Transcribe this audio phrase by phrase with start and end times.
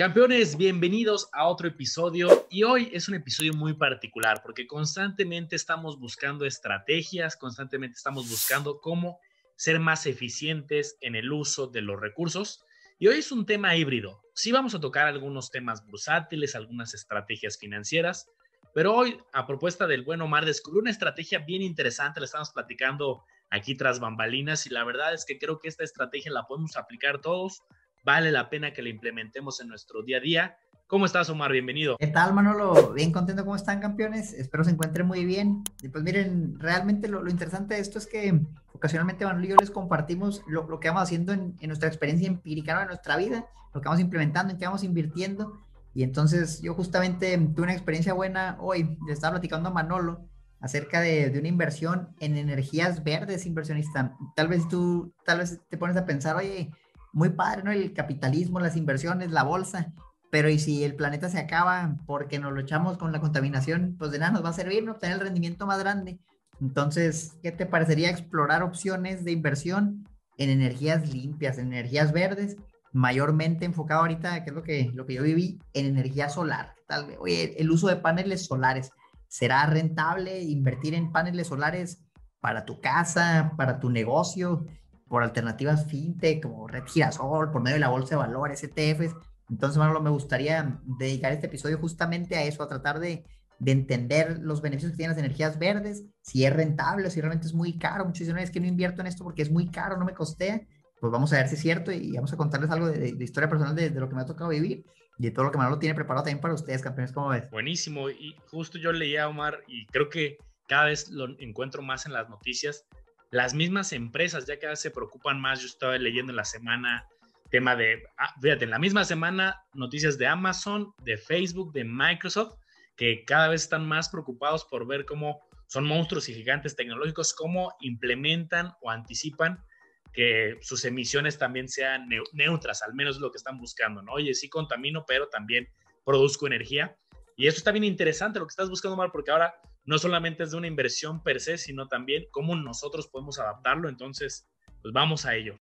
[0.00, 6.00] Campeones, bienvenidos a otro episodio y hoy es un episodio muy particular porque constantemente estamos
[6.00, 9.20] buscando estrategias, constantemente estamos buscando cómo
[9.56, 12.64] ser más eficientes en el uso de los recursos
[12.98, 14.22] y hoy es un tema híbrido.
[14.32, 18.30] Sí vamos a tocar algunos temas bursátiles, algunas estrategias financieras,
[18.72, 23.22] pero hoy a propuesta del buen Omar descubrí una estrategia bien interesante, la estamos platicando
[23.50, 27.20] aquí tras bambalinas y la verdad es que creo que esta estrategia la podemos aplicar
[27.20, 27.64] todos
[28.04, 30.56] vale la pena que la implementemos en nuestro día a día.
[30.86, 31.52] ¿Cómo estás, Omar?
[31.52, 31.96] Bienvenido.
[31.98, 32.92] ¿Qué tal, Manolo?
[32.92, 33.44] Bien contento.
[33.44, 34.32] ¿Cómo están, campeones?
[34.32, 35.62] Espero se encuentren muy bien.
[35.82, 38.40] Y pues miren, realmente lo, interesante de esto es que
[38.72, 42.88] ocasionalmente Manolo y yo les compartimos lo, que vamos haciendo en, nuestra experiencia empírica, en
[42.88, 45.60] nuestra vida, lo que vamos implementando, en qué vamos invirtiendo.
[45.94, 48.96] Y entonces yo justamente tuve una experiencia buena hoy.
[49.06, 50.26] Le estaba platicando a Manolo
[50.58, 54.16] acerca de, de, una inversión en energías verdes, inversionista.
[54.34, 56.70] Tal vez tú, tal vez te pones a pensar, oye,
[57.12, 57.72] muy padre, ¿no?
[57.72, 59.92] El capitalismo, las inversiones, la bolsa,
[60.30, 64.12] pero y si el planeta se acaba porque nos lo echamos con la contaminación, pues
[64.12, 64.94] de nada nos va a servir, ¿no?
[64.94, 66.20] Tener el rendimiento más grande.
[66.60, 72.56] Entonces, ¿qué te parecería explorar opciones de inversión en energías limpias, en energías verdes?
[72.92, 76.74] Mayormente enfocado ahorita, que es lo que, lo que yo viví, en energía solar.
[76.86, 78.90] Tal vez, oye, el uso de paneles solares.
[79.26, 82.02] ¿Será rentable invertir en paneles solares
[82.40, 84.66] para tu casa, para tu negocio?
[85.10, 89.16] Por alternativas fintech como Red Girasol, por medio de la bolsa de valores, ETFs.
[89.50, 93.24] Entonces, Manolo, me gustaría dedicar este episodio justamente a eso, a tratar de,
[93.58, 97.54] de entender los beneficios que tienen las energías verdes, si es rentable, si realmente es
[97.54, 98.04] muy caro.
[98.04, 100.60] Muchos dicen, es que no invierto en esto porque es muy caro, no me costea.
[101.00, 103.74] Pues vamos a ver si es cierto y vamos a contarles algo de, historia personal
[103.74, 104.84] de, de, lo que me ha tocado vivir
[105.18, 107.10] y de todo lo que Manolo tiene preparado también para ustedes, campeones.
[107.10, 107.50] ¿Cómo ves?
[107.50, 108.08] Buenísimo.
[108.10, 112.12] Y justo yo leía a Omar y creo que cada vez lo encuentro más en
[112.12, 112.86] las noticias
[113.30, 115.60] las mismas empresas ya cada vez se preocupan más.
[115.60, 117.06] Yo estaba leyendo en la semana
[117.50, 122.54] tema de, ah, fíjate, en la misma semana noticias de Amazon, de Facebook, de Microsoft,
[122.96, 127.72] que cada vez están más preocupados por ver cómo son monstruos y gigantes tecnológicos, cómo
[127.80, 129.64] implementan o anticipan
[130.12, 134.12] que sus emisiones también sean neutras, al menos lo que están buscando, ¿no?
[134.12, 135.68] Oye, sí contamino, pero también
[136.04, 136.96] produzco energía.
[137.36, 139.54] Y eso está bien interesante lo que estás buscando, Mar, porque ahora
[139.84, 143.88] no solamente es de una inversión per se, sino también cómo nosotros podemos adaptarlo.
[143.88, 144.48] Entonces,
[144.82, 145.56] pues vamos a ello.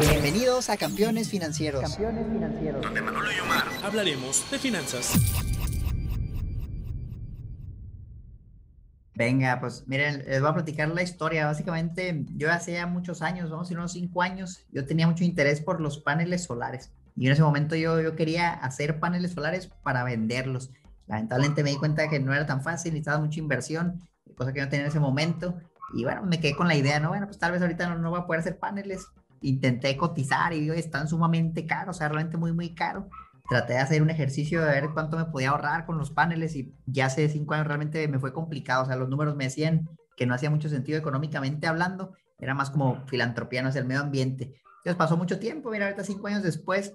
[0.00, 1.82] Bienvenidos a Campeones Financieros.
[1.82, 2.82] Campeones Financieros.
[2.82, 5.14] Donde Manolo y Omar hablaremos de finanzas.
[9.14, 11.44] Venga, pues miren, les voy a platicar la historia.
[11.44, 15.24] Básicamente, yo hace ya muchos años, vamos a decir unos cinco años, yo tenía mucho
[15.24, 16.90] interés por los paneles solares.
[17.16, 20.70] Y en ese momento yo, yo quería hacer paneles solares para venderlos.
[21.10, 23.98] Lamentablemente me di cuenta que no era tan fácil, necesitaba mucha inversión,
[24.36, 25.58] cosa que no tenía en ese momento.
[25.92, 27.08] Y bueno, me quedé con la idea, ¿no?
[27.08, 29.08] Bueno, pues tal vez ahorita no, no voy a poder hacer paneles.
[29.40, 33.08] Intenté cotizar y están sumamente caros, o sea, realmente muy, muy caro.
[33.48, 36.72] Traté de hacer un ejercicio de ver cuánto me podía ahorrar con los paneles y
[36.86, 38.84] ya hace cinco años realmente me fue complicado.
[38.84, 42.70] O sea, los números me decían que no hacía mucho sentido económicamente hablando, era más
[42.70, 44.54] como filantropía, no sé, el medio ambiente.
[44.76, 46.94] Entonces pasó mucho tiempo, mira, ahorita cinco años después,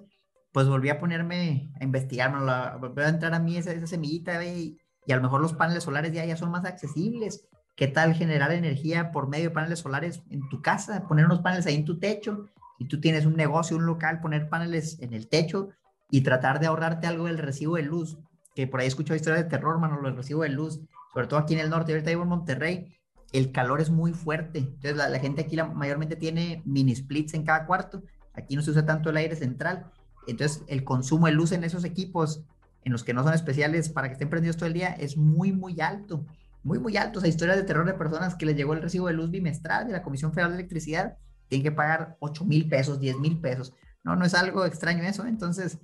[0.56, 2.32] pues volví a ponerme a investigar,
[2.80, 5.84] volvió a entrar a mí esa, esa semillita y, y, a lo mejor los paneles
[5.84, 7.46] solares ya, ya son más accesibles.
[7.74, 11.06] ¿Qué tal generar energía por medio de paneles solares en tu casa?
[11.06, 12.46] Poner unos paneles ahí en tu techo.
[12.78, 15.68] Si tú tienes un negocio, un local, poner paneles en el techo
[16.10, 18.16] y tratar de ahorrarte algo del recibo de luz.
[18.54, 20.80] Que por ahí escucho historias de terror, mano, el recibo de luz,
[21.12, 21.92] sobre todo aquí en el norte.
[21.92, 22.96] Ahorita vivo en Monterrey,
[23.34, 24.60] el calor es muy fuerte.
[24.60, 28.04] Entonces la, la gente aquí la, mayormente tiene mini splits en cada cuarto.
[28.32, 29.92] Aquí no se usa tanto el aire central
[30.26, 32.42] entonces, el consumo de luz en esos equipos,
[32.84, 35.52] en los que no son especiales para que estén prendidos todo el día, es muy,
[35.52, 36.24] muy alto.
[36.62, 37.20] Muy, muy alto.
[37.20, 39.92] O historias de terror de personas que les llegó el recibo de luz bimestral de
[39.92, 41.16] la Comisión Federal de Electricidad,
[41.48, 43.72] tienen que pagar 8 mil pesos, 10 mil pesos.
[44.02, 45.26] No, no es algo extraño eso.
[45.26, 45.78] Entonces,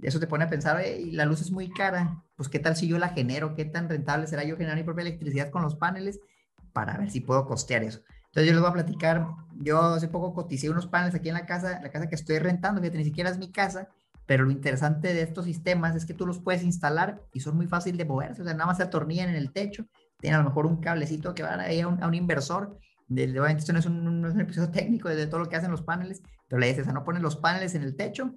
[0.00, 0.82] eso te pone a pensar,
[1.12, 4.26] la luz es muy cara, pues qué tal si yo la genero, qué tan rentable
[4.26, 6.20] será yo generar mi propia electricidad con los paneles
[6.72, 8.00] para ver si puedo costear eso.
[8.34, 9.28] Entonces yo les voy a platicar,
[9.60, 12.82] yo hace poco coticé unos paneles aquí en la casa, la casa que estoy rentando,
[12.82, 13.90] que ni siquiera es mi casa,
[14.26, 17.68] pero lo interesante de estos sistemas es que tú los puedes instalar y son muy
[17.68, 19.86] fácil de moverse, o sea, nada más se atornillan en el techo,
[20.18, 22.76] tienen a lo mejor un cablecito que va ahí a un, a un inversor,
[23.06, 26.20] de, obviamente esto no es, un, episodio técnico de todo lo que hacen los paneles,
[26.48, 28.34] pero le dices, a no ponen los paneles en el techo,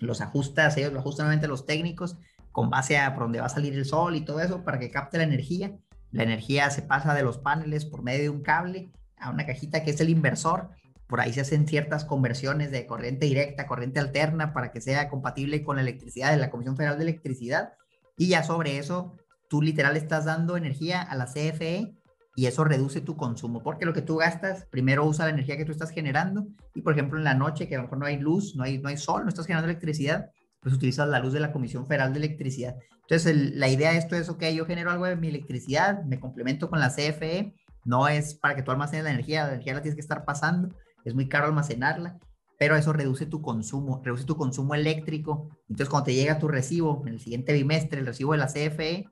[0.00, 2.16] los ajustas, ellos lo ajustan nuevamente los técnicos
[2.50, 4.90] con base a por donde va a salir el sol y todo eso para que
[4.90, 5.76] capte la energía.
[6.12, 8.90] La energía se pasa de los paneles por medio de un cable
[9.24, 10.70] a una cajita que es el inversor.
[11.06, 15.64] Por ahí se hacen ciertas conversiones de corriente directa, corriente alterna, para que sea compatible
[15.64, 17.72] con la electricidad de la Comisión Federal de Electricidad.
[18.16, 19.16] Y ya sobre eso,
[19.48, 21.94] tú literal estás dando energía a la CFE
[22.36, 25.64] y eso reduce tu consumo, porque lo que tú gastas, primero usa la energía que
[25.64, 28.18] tú estás generando y, por ejemplo, en la noche, que a lo mejor no hay
[28.18, 30.30] luz, no hay, no hay sol, no estás generando electricidad,
[30.60, 32.74] pues utilizas la luz de la Comisión Federal de Electricidad.
[33.02, 36.70] Entonces, la idea de esto es, ok, yo genero algo de mi electricidad, me complemento
[36.70, 37.54] con la CFE,
[37.84, 40.74] no es para que tú almacenes la energía, la energía la tienes que estar pasando,
[41.04, 42.18] es muy caro almacenarla,
[42.58, 45.50] pero eso reduce tu consumo, reduce tu consumo eléctrico.
[45.68, 49.06] Entonces, cuando te llega tu recibo en el siguiente bimestre, el recibo de la CFE,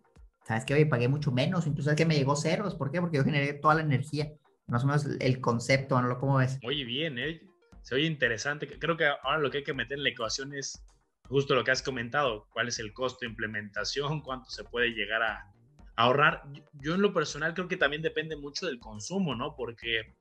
[0.47, 2.75] sabes que hoy pagué mucho menos, incluso es que me llegó ceros.
[2.75, 3.01] ¿Por qué?
[3.01, 4.33] Porque yo generé toda la energía.
[4.69, 6.19] Más o menos el concepto, ¿no?
[6.19, 6.59] ¿Cómo ves?
[6.65, 7.41] Oye, bien, ¿eh?
[7.83, 8.69] Se oye interesante.
[8.79, 10.83] Creo que ahora lo que hay que meter en la ecuación es
[11.25, 12.47] justo lo que has comentado.
[12.53, 14.21] ¿Cuál es el costo de implementación?
[14.23, 15.53] ¿Cuánto se puede llegar a
[15.97, 16.43] ahorrar?
[16.81, 19.55] Yo en lo personal creo que también depende mucho del consumo, ¿no?
[19.57, 20.15] Porque,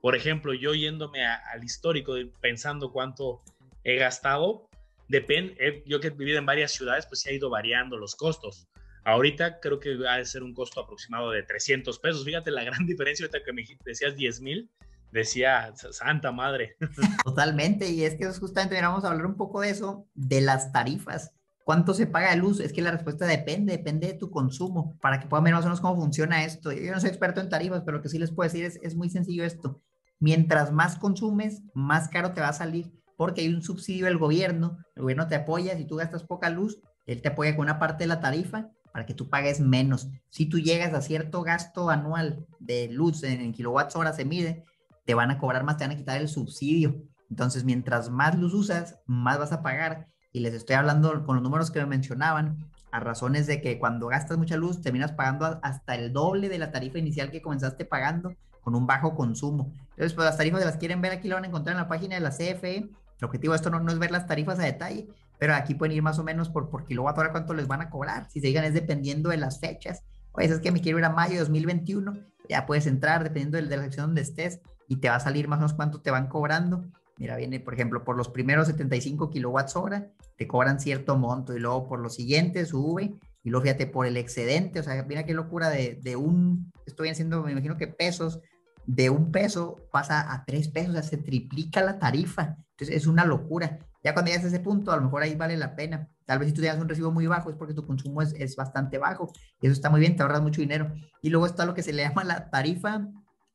[0.00, 3.42] por ejemplo, yo yéndome al histórico, pensando cuánto
[3.84, 4.68] he gastado,
[5.08, 8.68] depende, yo que he vivido en varias ciudades, pues se ha ido variando los costos.
[9.04, 12.24] Ahorita creo que va a ser un costo aproximado de 300 pesos.
[12.24, 14.70] Fíjate la gran diferencia ahorita que me decías 10 mil.
[15.10, 16.76] Decía, santa madre.
[17.24, 21.32] Totalmente, y es que justamente vamos a hablar un poco de eso, de las tarifas.
[21.68, 22.60] ¿Cuánto se paga de luz?
[22.60, 25.68] Es que la respuesta depende, depende de tu consumo, para que puedan ver más o
[25.68, 26.72] menos cómo funciona esto.
[26.72, 28.96] Yo no soy experto en tarifas, pero lo que sí les puedo decir es, es
[28.96, 29.82] muy sencillo esto.
[30.18, 34.78] Mientras más consumes, más caro te va a salir, porque hay un subsidio del gobierno,
[34.96, 38.04] el gobierno te apoya, si tú gastas poca luz, él te apoya con una parte
[38.04, 40.08] de la tarifa para que tú pagues menos.
[40.30, 44.64] Si tú llegas a cierto gasto anual de luz en, kilowatts hora se mide,
[45.04, 47.02] te van a cobrar más, te van a quitar el subsidio.
[47.28, 50.08] Entonces, mientras más luz usas, más vas a pagar.
[50.32, 52.58] Y les estoy hablando con los números que me mencionaban,
[52.90, 56.70] a razones de que cuando gastas mucha luz, terminas pagando hasta el doble de la
[56.70, 59.72] tarifa inicial que comenzaste pagando con un bajo consumo.
[59.90, 61.88] Entonces, pues las tarifas, de las quieren ver, aquí lo van a encontrar en la
[61.88, 62.76] página de la CFE.
[62.76, 65.08] El objetivo de esto no, no es ver las tarifas a detalle,
[65.38, 67.90] pero aquí pueden ir más o menos por, por kilowatt hora cuánto les van a
[67.90, 68.30] cobrar.
[68.30, 70.04] Si se digan es dependiendo de las fechas.
[70.32, 72.12] Oye, es que me quiero ir a mayo de 2021,
[72.48, 75.58] ya puedes entrar dependiendo de, la sección donde estés y te va a salir más
[75.58, 76.84] o menos cuánto te van cobrando.
[77.18, 81.58] Mira, viene, por ejemplo, por los primeros 75 kilowatts hora, te cobran cierto monto y
[81.58, 85.34] luego por los siguientes sube y luego fíjate por el excedente, o sea, mira qué
[85.34, 88.40] locura de, de un, estoy haciendo, me imagino que pesos,
[88.86, 92.56] de un peso pasa a tres pesos, o sea, se triplica la tarifa.
[92.70, 93.80] Entonces es una locura.
[94.02, 96.08] Ya cuando llegas a ese punto, a lo mejor ahí vale la pena.
[96.24, 98.56] Tal vez si tú tienes un recibo muy bajo es porque tu consumo es, es
[98.56, 99.30] bastante bajo.
[99.60, 100.94] Y eso está muy bien, te ahorras mucho dinero.
[101.20, 103.06] Y luego está lo que se le llama la tarifa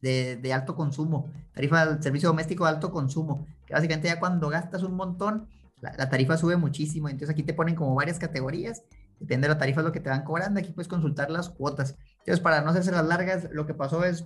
[0.03, 4.49] de, de, alto consumo, tarifa del servicio doméstico de alto consumo, que básicamente ya cuando
[4.49, 5.47] gastas un montón,
[5.81, 7.09] la, la, tarifa sube muchísimo.
[7.09, 8.83] Entonces aquí te ponen como varias categorías,
[9.19, 11.95] depende de la tarifa lo que te van cobrando, aquí puedes consultar las cuotas.
[12.19, 14.25] Entonces para no hacerse las largas, lo que pasó es,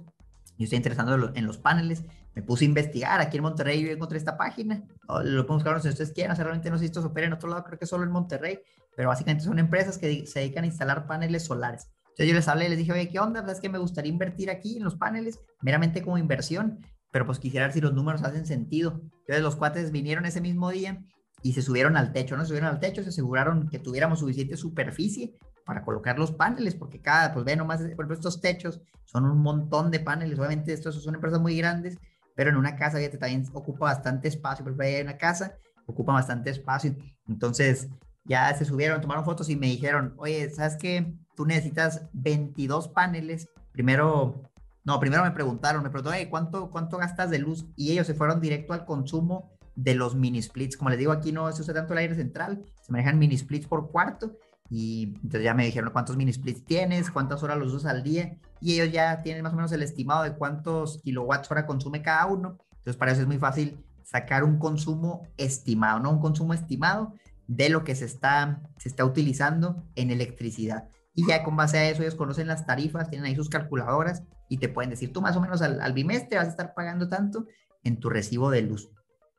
[0.57, 2.03] yo estoy interesado en los paneles,
[2.37, 3.19] me puse a investigar.
[3.19, 4.83] Aquí en Monterrey yo encontré esta página.
[5.07, 6.35] Lo podemos buscar si ustedes quieren.
[6.35, 8.59] realmente no sé si esto se opera en otro lado, creo que solo en Monterrey.
[8.95, 11.87] Pero básicamente son empresas que se dedican a instalar paneles solares.
[12.17, 13.45] Entonces yo les hablé y les dije, oye, ¿qué onda?
[13.51, 16.79] Es que me gustaría invertir aquí en los paneles, meramente como inversión.
[17.11, 19.01] Pero pues quisiera ver si los números hacen sentido.
[19.19, 20.99] Entonces los cuates vinieron ese mismo día
[21.43, 22.41] y se subieron al techo, ¿no?
[22.41, 27.01] Se subieron al techo, se aseguraron que tuviéramos suficiente superficie para colocar los paneles, porque
[27.01, 31.03] cada, pues ve nomás, por ejemplo, estos techos son un montón de paneles, obviamente estos
[31.03, 31.99] son empresas muy grandes,
[32.35, 36.13] pero en una casa, fíjate, también ocupa bastante espacio, por ejemplo, hay una casa, ocupa
[36.13, 36.95] bastante espacio,
[37.27, 37.89] entonces
[38.27, 41.13] ya se subieron, tomaron fotos y me dijeron, oye, ¿sabes qué?
[41.35, 44.43] Tú necesitas 22 paneles, primero,
[44.83, 47.65] no, primero me preguntaron, me preguntaron, oye, ¿cuánto, ¿cuánto gastas de luz?
[47.75, 51.31] Y ellos se fueron directo al consumo de los mini splits, como les digo, aquí
[51.31, 54.37] no se usa tanto el aire central, se manejan mini splits por cuarto,
[54.69, 58.37] y entonces ya me dijeron cuántos mini splits tienes, cuántas horas los usas al día.
[58.59, 62.25] Y ellos ya tienen más o menos el estimado de cuántos kilowatts hora consume cada
[62.25, 62.57] uno.
[62.71, 66.11] Entonces para eso es muy fácil sacar un consumo estimado, ¿no?
[66.11, 67.13] Un consumo estimado
[67.47, 70.89] de lo que se está, se está utilizando en electricidad.
[71.13, 74.57] Y ya con base a eso ellos conocen las tarifas, tienen ahí sus calculadoras y
[74.57, 77.45] te pueden decir, tú más o menos al, bimestre vas a estar pagando tanto
[77.83, 78.91] en tu recibo de luz.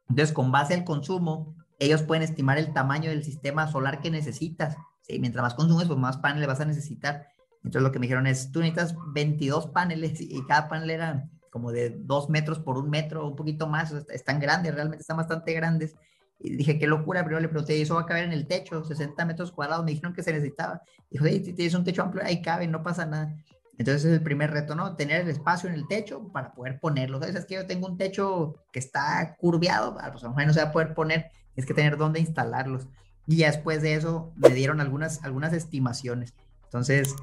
[0.08, 4.76] Entonces, con base al consumo, ellos pueden estimar el tamaño del sistema solar que necesitas
[5.06, 7.28] y mientras más consumes, pues más paneles vas a necesitar.
[7.64, 11.72] Entonces lo que me dijeron es, tú necesitas 22 paneles y cada panel era como
[11.72, 15.96] de 2 metros por un metro, un poquito más, están grandes, realmente están bastante grandes.
[16.40, 18.84] Y dije, qué locura, pero le pregunté, ¿y eso va a caber en el techo?
[18.84, 20.82] 60 metros cuadrados, me dijeron que se necesitaba.
[21.10, 23.34] Dijo, si tienes un techo amplio, ahí cabe, no pasa nada.
[23.78, 24.96] Entonces es el primer reto, ¿no?
[24.96, 27.20] Tener el espacio en el techo para poder ponerlo.
[27.20, 27.36] ¿Sabes?
[27.36, 30.62] Es que yo tengo un techo que está curviado, pues a lo mejor no se
[30.62, 32.88] va a poder poner, es que tener dónde instalarlos.
[33.26, 36.34] Y ya después de eso me dieron algunas, algunas estimaciones.
[36.64, 37.14] Entonces,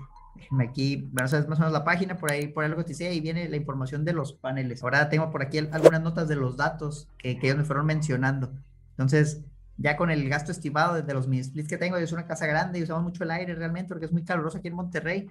[0.59, 2.89] aquí, bueno, sabes más o menos la página, por ahí, por ahí lo que te
[2.89, 4.81] dice, ahí viene la información de los paneles.
[4.81, 8.53] Ahora tengo por aquí algunas notas de los datos que, que ellos me fueron mencionando.
[8.97, 9.43] Entonces,
[9.77, 12.79] ya con el gasto estimado de los mini splits que tengo, es una casa grande
[12.79, 15.27] y usamos mucho el aire realmente porque es muy caluroso aquí en Monterrey.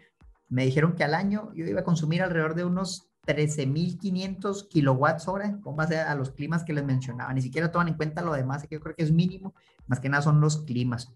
[0.49, 5.59] me dijeron que al año yo iba a consumir alrededor de unos 13.500 kilowatts hora
[5.62, 7.33] con base a los climas que les mencionaba.
[7.33, 9.54] Ni siquiera toman en cuenta lo demás, que yo creo que es mínimo,
[9.87, 11.14] más que nada son los climas.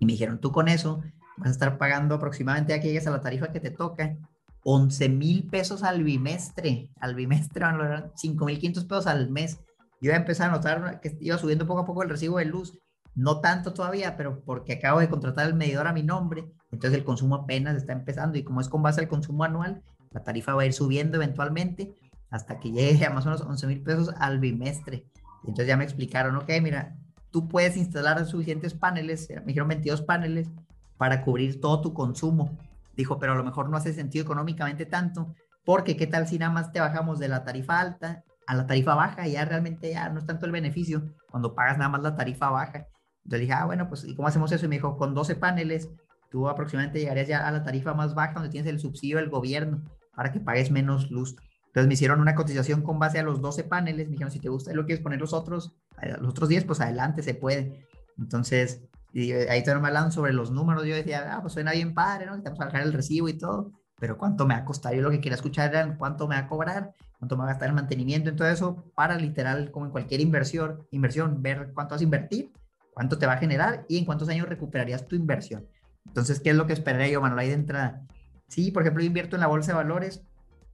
[0.00, 1.02] Y me dijeron, tú con eso
[1.36, 4.16] vas a estar pagando aproximadamente, ya que llegues a la tarifa que te toca,
[4.64, 6.90] 11 mil pesos al bimestre.
[7.00, 9.60] Al bimestre van a lograr 5 mil 500 pesos al mes.
[10.00, 12.78] Yo voy a notar que iba subiendo poco a poco el recibo de luz.
[13.14, 17.04] No tanto todavía, pero porque acabo de contratar el medidor a mi nombre, entonces el
[17.04, 20.62] consumo apenas está empezando y como es con base al consumo anual, la tarifa va
[20.62, 21.94] a ir subiendo eventualmente
[22.30, 25.06] hasta que llegue a más o menos 11 mil pesos al bimestre.
[25.42, 26.96] Entonces ya me explicaron, ok, mira,
[27.30, 30.48] tú puedes instalar suficientes paneles, me dijeron 22 paneles,
[30.96, 32.58] para cubrir todo tu consumo.
[32.96, 36.52] Dijo, pero a lo mejor no hace sentido económicamente tanto, porque qué tal si nada
[36.52, 40.18] más te bajamos de la tarifa alta a la tarifa baja ya realmente ya no
[40.18, 42.86] es tanto el beneficio cuando pagas nada más la tarifa baja.
[43.24, 44.64] Entonces dije, ah, bueno, pues ¿y cómo hacemos eso?
[44.64, 45.90] Y me dijo, con 12 paneles,
[46.30, 49.82] tú aproximadamente llegarías ya a la tarifa más baja donde tienes el subsidio del gobierno
[50.14, 51.36] para que pagues menos luz.
[51.66, 54.06] Entonces me hicieron una cotización con base a los 12 paneles.
[54.06, 55.76] Me dijeron, si te gusta y lo quieres poner los otros,
[56.18, 57.86] los otros 10, pues adelante, se puede.
[58.16, 60.86] Entonces, y ahí te me hablan sobre los números.
[60.86, 62.40] Yo decía, ah, pues suena bien padre, ¿no?
[62.40, 63.72] Te vamos a bajar el recibo y todo.
[64.00, 64.94] Pero ¿cuánto me va a costar?
[64.94, 67.52] Yo lo que quería escuchar era cuánto me va a cobrar, cuánto me va a
[67.52, 71.94] gastar el mantenimiento, en todo eso, para literal, como en cualquier inversión, inversión, ver cuánto
[71.94, 72.52] vas a invertir,
[72.92, 75.66] cuánto te va a generar y en cuántos años recuperarías tu inversión.
[76.06, 77.40] Entonces, ¿qué es lo que esperaría yo, Manuel?
[77.40, 78.06] Ahí de entrada,
[78.48, 80.22] Sí, por ejemplo, yo invierto en la bolsa de valores,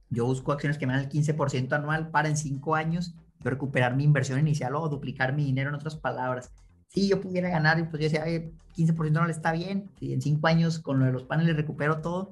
[0.09, 3.95] yo busco acciones que me dan el 15% anual para en cinco años yo recuperar
[3.95, 6.51] mi inversión inicial o duplicar mi dinero, en otras palabras.
[6.87, 8.23] Si yo pudiera ganar, pues yo decía,
[8.75, 12.31] 15% anual está bien, si en cinco años con lo de los paneles recupero todo,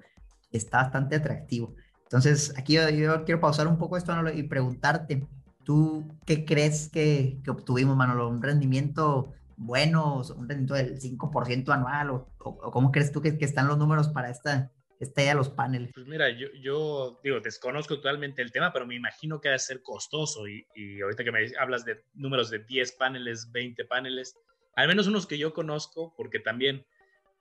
[0.51, 1.75] está bastante atractivo.
[2.13, 5.25] Entonces, aquí yo, quiero pausar un poco esto y preguntarte,
[5.63, 8.29] ¿tú qué crees que, que obtuvimos, Manolo?
[8.29, 12.11] ¿Un rendimiento bueno, un rendimiento del 5% anual?
[12.11, 15.49] ¿O, o, cómo crees tú que, que, están los números para esta, esté a los
[15.49, 15.89] paneles?
[15.91, 19.81] Pues mira, yo, yo digo, desconozco totalmente el tema, pero me imagino que debe ser
[19.81, 24.35] costoso y, y, ahorita que me hablas de números de 10 paneles, 20 paneles,
[24.75, 26.85] al menos unos que yo conozco, porque también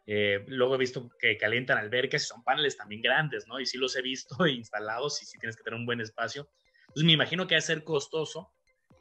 [0.06, 3.61] eh, luego he visto que calientan albercas y son paneles también grandes, ¿no?
[3.61, 6.49] Y sí los he visto instalados y sí tienes que tener un buen espacio.
[6.82, 8.52] Entonces me imagino que debe ser costoso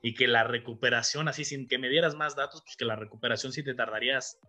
[0.01, 3.51] y que la recuperación, así sin que me dieras más datos, pues que la recuperación
[3.51, 4.39] sí te tardarías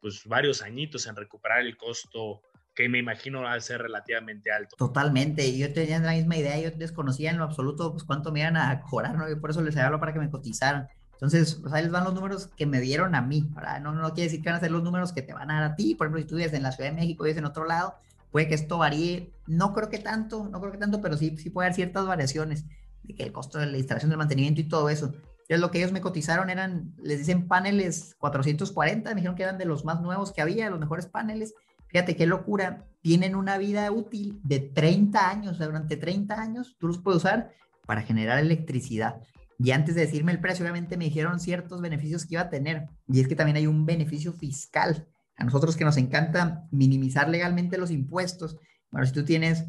[0.00, 2.42] pues varios añitos en recuperar el costo
[2.74, 4.76] que me imagino va a ser relativamente alto.
[4.76, 8.56] Totalmente, yo tenía la misma idea, yo desconocía en lo absoluto pues cuánto me iban
[8.56, 9.28] a cobrar, ¿no?
[9.28, 10.88] Yo por eso les hablo para que me cotizaran.
[11.20, 13.80] Entonces, pues ahí les van los números que me dieron a mí, ¿verdad?
[13.80, 15.72] No, no quiere decir que van a ser los números que te van a dar
[15.72, 17.44] a ti, por ejemplo, si tú vives en la Ciudad de México y vives en
[17.44, 17.94] otro lado,
[18.30, 21.50] puede que esto varíe, no creo que tanto, no creo que tanto, pero sí, sí
[21.50, 22.64] puede haber ciertas variaciones
[23.02, 25.06] de que el costo de la instalación del mantenimiento y todo eso.
[25.06, 29.58] Entonces, lo que ellos me cotizaron eran, les dicen paneles 440, me dijeron que eran
[29.58, 31.54] de los más nuevos que había, los mejores paneles,
[31.90, 36.98] Fíjate qué locura, tienen una vida útil de 30 años, durante 30 años tú los
[36.98, 37.52] puedes usar
[37.84, 39.20] para generar electricidad.
[39.62, 42.88] Y antes de decirme el precio, obviamente me dijeron ciertos beneficios que iba a tener.
[43.06, 45.06] Y es que también hay un beneficio fiscal.
[45.36, 48.56] A nosotros que nos encanta minimizar legalmente los impuestos.
[48.90, 49.66] Bueno, si tú tienes,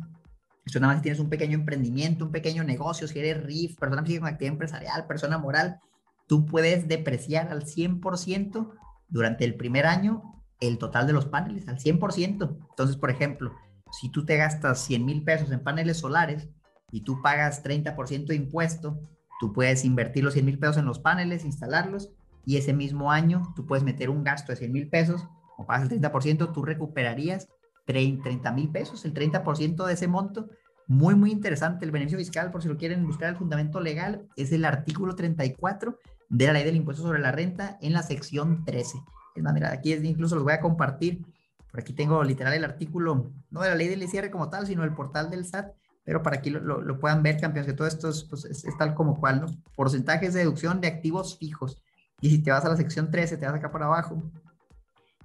[0.66, 4.02] esto nada más si tienes un pequeño emprendimiento, un pequeño negocio, si eres RIF, persona
[4.04, 5.82] física con actividad empresarial, persona moral,
[6.26, 8.72] tú puedes depreciar al 100%
[9.10, 12.70] durante el primer año el total de los paneles al 100%.
[12.70, 13.52] Entonces, por ejemplo,
[13.92, 16.48] si tú te gastas 100 mil pesos en paneles solares
[16.94, 19.02] y tú pagas 30% de impuesto,
[19.42, 22.12] tú puedes invertir los 100 mil pesos en los paneles, instalarlos
[22.46, 25.92] y ese mismo año tú puedes meter un gasto de 100 mil pesos o pagas
[25.92, 27.50] el 30%, tú recuperarías
[27.86, 30.50] 30 mil pesos, el 30% de ese monto.
[30.88, 31.86] Muy, muy interesante.
[31.86, 35.98] El beneficio fiscal, por si lo quieren buscar el fundamento legal, es el artículo 34
[36.30, 38.98] de la ley del impuesto sobre la renta en la sección 13.
[39.36, 41.26] Es manera, aquí es, incluso los voy a compartir.
[41.70, 44.84] Por aquí tengo literal el artículo, no de la ley del ICR como tal, sino
[44.84, 48.10] el portal del SAT, pero para que lo, lo, puedan ver, campeones, que todo esto
[48.10, 49.48] es, pues, es, tal como cual, ¿no?
[49.76, 51.82] Porcentajes de deducción de activos fijos.
[52.20, 54.24] Y si te vas a la sección 13, te vas acá por abajo.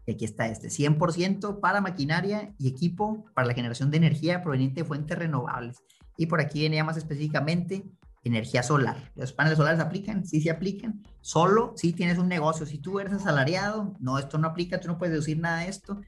[0.07, 4.83] Y aquí está este, 100% para maquinaria y equipo para la generación de energía proveniente
[4.83, 5.83] de fuentes renovables.
[6.17, 7.85] Y por aquí venía más específicamente
[8.23, 9.13] energía solar.
[9.15, 10.27] ¿Los paneles solares aplican?
[10.27, 11.03] Sí, sí aplican.
[11.21, 12.67] Solo si tienes un negocio.
[12.67, 16.01] Si tú eres asalariado, no, esto no aplica, tú no puedes deducir nada de esto.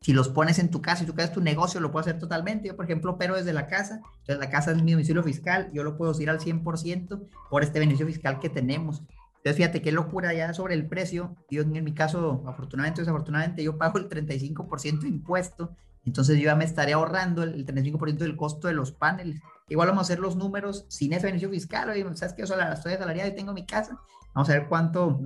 [0.00, 2.68] Si los pones en tu casa y tú creas tu negocio, lo puedo hacer totalmente.
[2.68, 4.00] Yo, por ejemplo, pero desde la casa.
[4.20, 5.70] Entonces, la casa es mi domicilio fiscal.
[5.72, 9.02] Yo lo puedo decir al 100% por este beneficio fiscal que tenemos.
[9.38, 11.36] Entonces, fíjate qué locura ya sobre el precio.
[11.50, 15.76] Yo, en mi caso, afortunadamente o desafortunadamente, yo pago el 35% de impuesto.
[16.06, 19.40] Entonces, yo ya me estaré ahorrando el 35% del costo de los paneles.
[19.68, 21.90] Igual vamos a hacer los números sin ese beneficio fiscal.
[21.90, 23.98] Oye, ¿sabes que Yo estoy asalariado y tengo mi casa.
[24.34, 25.20] Vamos a ver cuánto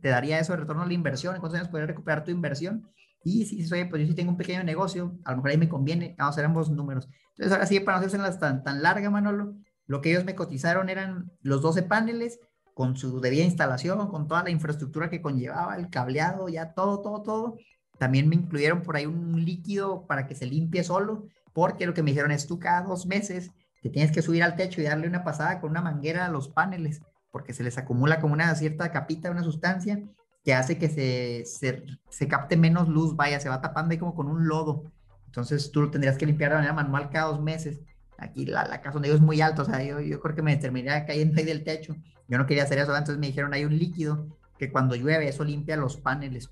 [0.00, 2.86] te daría eso de retorno a la inversión, en cuántos años podrías recuperar tu inversión.
[3.22, 5.68] Y si soy, pues yo sí tengo un pequeño negocio, a lo mejor ahí me
[5.68, 7.08] conviene, vamos a hacer ambos números.
[7.30, 10.88] Entonces, ahora sí, para no hacerse tan, tan larga, Manolo, lo que ellos me cotizaron
[10.88, 12.40] eran los 12 paneles
[12.74, 17.22] con su debida instalación, con toda la infraestructura que conllevaba, el cableado, ya todo, todo,
[17.22, 17.56] todo.
[17.98, 22.02] También me incluyeron por ahí un líquido para que se limpie solo, porque lo que
[22.02, 23.50] me dijeron es tú cada dos meses
[23.82, 26.48] te tienes que subir al techo y darle una pasada con una manguera a los
[26.48, 27.00] paneles,
[27.30, 30.02] porque se les acumula como una cierta capita, una sustancia
[30.44, 34.14] que hace que se, se, se capte menos luz, vaya, se va tapando ahí como
[34.14, 34.84] con un lodo.
[35.26, 37.80] Entonces tú lo tendrías que limpiar de manera manual cada dos meses.
[38.18, 40.42] Aquí la, la casa donde yo es muy alto, o sea, yo, yo creo que
[40.42, 41.94] me terminaría cayendo ahí del techo.
[42.28, 44.26] Yo no quería hacer eso, entonces me dijeron, hay un líquido
[44.58, 46.50] que cuando llueve eso limpia los paneles.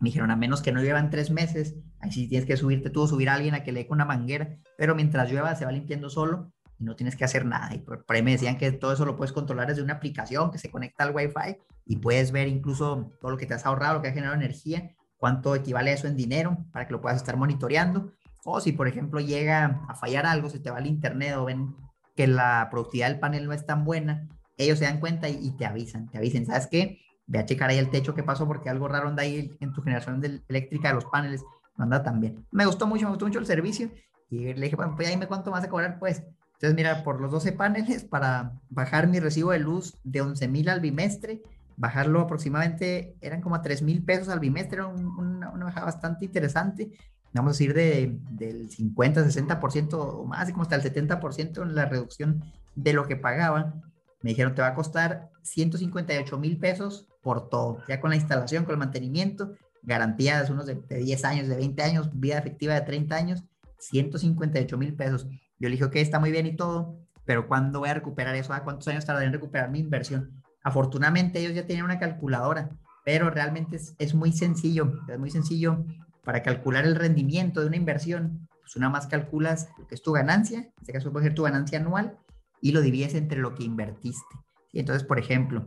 [0.00, 3.06] Me dijeron, a menos que no lluevan tres meses, ahí sí tienes que subirte tú,
[3.06, 6.10] subir a alguien a que le dé una manguera, pero mientras llueva se va limpiando
[6.10, 7.74] solo y no tienes que hacer nada.
[7.74, 10.58] Y por, ahí me decían que todo eso lo puedes controlar desde una aplicación que
[10.58, 14.02] se conecta al Wi-Fi y puedes ver incluso todo lo que te has ahorrado, lo
[14.02, 18.12] que ha generado energía, cuánto equivale eso en dinero para que lo puedas estar monitoreando.
[18.44, 21.76] O si, por ejemplo, llega a fallar algo, se te va el internet o ven
[22.16, 25.64] que la productividad del panel no es tan buena, ellos se dan cuenta y, te
[25.64, 27.00] avisan, te avisan, ¿sabes qué?
[27.26, 29.82] Ve a checar ahí el techo qué pasó porque algo raro anda ahí en tu
[29.82, 31.42] generación de eléctrica de los paneles,
[31.76, 32.46] no anda tan bien.
[32.50, 33.90] Me gustó mucho, me gustó mucho el servicio
[34.28, 36.22] y le dije, bueno, pues ahí me cuánto vas a cobrar, pues.
[36.54, 40.68] Entonces, mira, por los 12 paneles, para bajar mi recibo de luz de 11 mil
[40.68, 41.42] al bimestre,
[41.76, 46.24] bajarlo aproximadamente, eran como a 3 mil pesos al bimestre, era una, una bajada bastante
[46.24, 46.90] interesante
[47.34, 51.74] vamos a decir, de, del 50, 60% o más, y como hasta el 70% en
[51.74, 53.74] la reducción de lo que pagaba.
[54.22, 58.64] Me dijeron, te va a costar 158 mil pesos por todo, ya con la instalación,
[58.64, 63.16] con el mantenimiento, garantías unos de, 10 años, de 20 años, vida efectiva de 30
[63.16, 63.44] años,
[63.78, 65.26] 158 mil pesos.
[65.58, 68.52] Yo le dije, ok, está muy bien y todo, pero ¿cuándo voy a recuperar eso?
[68.52, 70.41] ¿A cuántos años tardaré en recuperar mi inversión?
[70.64, 72.70] Afortunadamente ellos ya tenían una calculadora,
[73.04, 75.84] pero realmente es, es muy sencillo, es muy sencillo
[76.24, 80.12] para calcular el rendimiento de una inversión, pues una más calculas lo que es tu
[80.12, 82.16] ganancia, en este caso puede ser tu ganancia anual,
[82.60, 84.36] y lo divides entre lo que invertiste.
[84.72, 85.66] Y entonces, por ejemplo,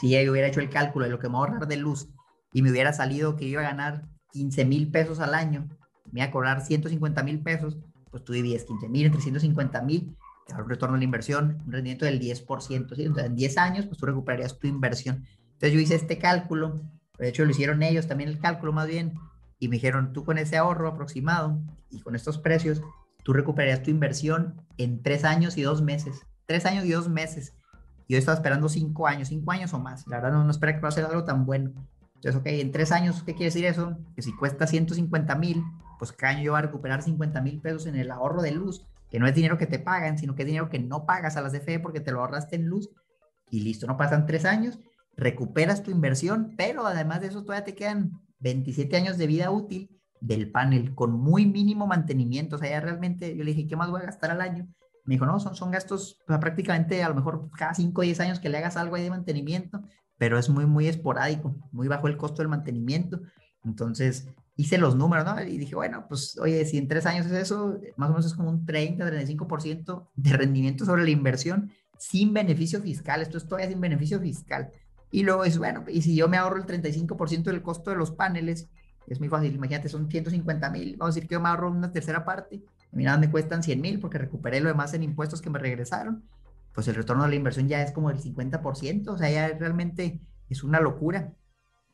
[0.00, 2.08] si yo hubiera hecho el cálculo de lo que me va a ahorrar de luz
[2.52, 5.68] y me hubiera salido que iba a ganar 15 mil pesos al año,
[6.12, 7.78] me iba a cobrar 150 mil pesos,
[8.10, 10.16] pues tú divides 15 mil entre 150 mil,
[10.50, 13.04] te da un retorno de la inversión, un rendimiento del 10%, ¿sí?
[13.04, 15.24] Entonces, en 10 años, pues tú recuperarías tu inversión.
[15.52, 16.80] Entonces yo hice este cálculo,
[17.18, 19.14] de hecho lo hicieron ellos también el cálculo más bien,
[19.58, 21.60] y me dijeron, tú con ese ahorro aproximado
[21.90, 22.82] y con estos precios,
[23.22, 26.26] tú recuperarías tu inversión en tres años y dos meses.
[26.46, 27.54] Tres años y dos meses.
[28.08, 30.06] Yo estaba esperando cinco años, cinco años o más.
[30.08, 31.72] La verdad no, no espera que va a ser algo tan bueno.
[32.16, 33.96] Entonces, ok, en tres años, ¿qué quiere decir eso?
[34.16, 35.62] Que si cuesta 150 mil,
[35.98, 38.86] pues cada año yo voy a recuperar 50 mil pesos en el ahorro de luz,
[39.10, 41.42] que no es dinero que te pagan, sino que es dinero que no pagas a
[41.42, 42.90] las CFE porque te lo ahorraste en luz.
[43.50, 44.78] Y listo, no pasan tres años,
[45.16, 50.00] recuperas tu inversión, pero además de eso todavía te quedan 27 años de vida útil
[50.20, 52.56] del panel con muy mínimo mantenimiento.
[52.56, 54.68] O sea, ya realmente yo le dije, ¿qué más voy a gastar al año?
[55.04, 58.38] Me dijo, no, son, son gastos prácticamente a lo mejor cada 5 o 10 años
[58.38, 59.82] que le hagas algo ahí de mantenimiento,
[60.18, 63.20] pero es muy, muy esporádico, muy bajo el costo del mantenimiento.
[63.64, 65.42] Entonces hice los números, ¿no?
[65.42, 68.34] Y dije, bueno, pues oye, si en 3 años es eso, más o menos es
[68.34, 73.22] como un 30, 35% de rendimiento sobre la inversión sin beneficio fiscal.
[73.22, 74.70] Esto es todavía sin beneficio fiscal.
[75.10, 78.10] Y luego es, bueno, y si yo me ahorro el 35% del costo de los
[78.10, 78.68] paneles,
[79.06, 81.90] es muy fácil, imagínate, son 150 mil, vamos a decir que yo me ahorro una
[81.90, 85.42] tercera parte, a mí nada me cuestan 100 mil porque recuperé lo demás en impuestos
[85.42, 86.22] que me regresaron,
[86.72, 90.20] pues el retorno de la inversión ya es como el 50%, o sea, ya realmente
[90.48, 91.32] es una locura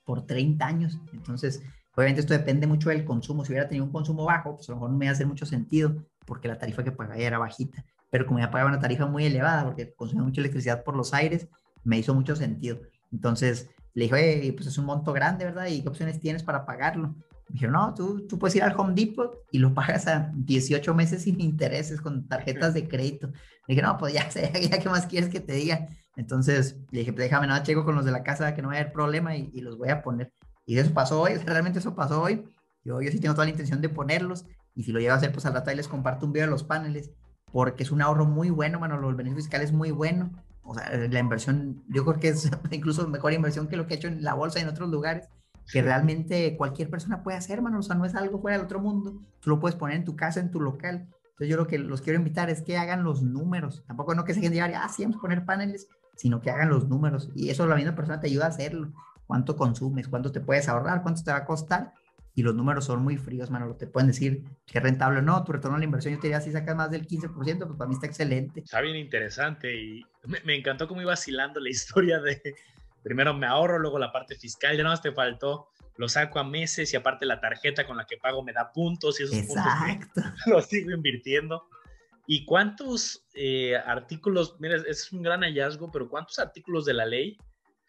[0.05, 0.99] por 30 años.
[1.15, 1.63] Entonces,
[1.97, 3.45] obviamente esto depende mucho del consumo.
[3.45, 5.27] Si hubiera tenido un consumo bajo, pues a lo mejor no me iba a hacer
[5.27, 7.85] mucho sentido porque la tarifa que pagaba era bajita.
[8.11, 11.49] Pero como ya pagaba una tarifa muy elevada porque consumía mucha electricidad por los aires,
[11.85, 12.81] me hizo mucho sentido.
[13.13, 15.67] Entonces le dije, pues es un monto grande, ¿verdad?
[15.67, 17.15] ¿Y qué opciones tienes para pagarlo?
[17.49, 20.95] Me dijeron, no, tú, tú puedes ir al Home Depot y lo pagas a 18
[20.95, 23.29] meses sin intereses con tarjetas de crédito.
[23.29, 25.89] Le dije, no, pues ya sé, ya qué más quieres que te diga.
[26.17, 28.75] Entonces le dije, pues déjame, no, checo con los de la casa que no va
[28.75, 30.33] a haber problema y, los voy a poner.
[30.67, 32.45] Y eso pasó hoy, realmente eso pasó hoy.
[32.85, 35.33] Yo, yo sí tengo toda la intención de ponerlos y si lo llevo a hacer,
[35.33, 37.11] pues al rato ahí les comparto un video de los paneles
[37.53, 40.31] porque es un ahorro muy bueno, mano, el beneficio fiscal es muy bueno.
[40.63, 43.97] O sea, la inversión, yo creo que es incluso mejor inversión que lo que he
[43.97, 45.29] hecho en la bolsa y en otros lugares,
[45.73, 48.81] que realmente cualquier persona puede hacer, hermano, o sea, no es algo fuera del otro
[48.81, 51.09] mundo, tú lo puedes poner en tu casa, en tu local.
[51.31, 54.35] Entonces yo lo que los quiero invitar es que hagan los números, tampoco no que
[54.35, 57.67] se queden ah, sí, vamos a poner paneles, sino que hagan los números, y eso
[57.67, 58.93] la misma persona te ayuda a hacerlo,
[59.27, 61.93] cuánto consumes, cuánto te puedes ahorrar, cuánto te va a costar,
[62.35, 63.75] y los números son muy fríos, mano.
[63.77, 66.27] Te pueden decir que es rentable o no, tu retorno a la inversión, yo te
[66.27, 68.61] diría, si sacas más del 15%, pues para mí está excelente.
[68.61, 70.05] Está bien interesante y
[70.45, 72.55] me, encantó cómo iba vacilando la historia de
[73.03, 76.45] primero me ahorro, luego la parte fiscal, ya nada más te faltó lo saco a
[76.45, 80.21] meses y aparte la tarjeta con la que pago me da puntos y esos Exacto.
[80.23, 81.69] puntos los sigo invirtiendo.
[82.27, 87.39] ¿Y cuántos eh, artículos, mira, es un gran hallazgo, pero cuántos artículos de la ley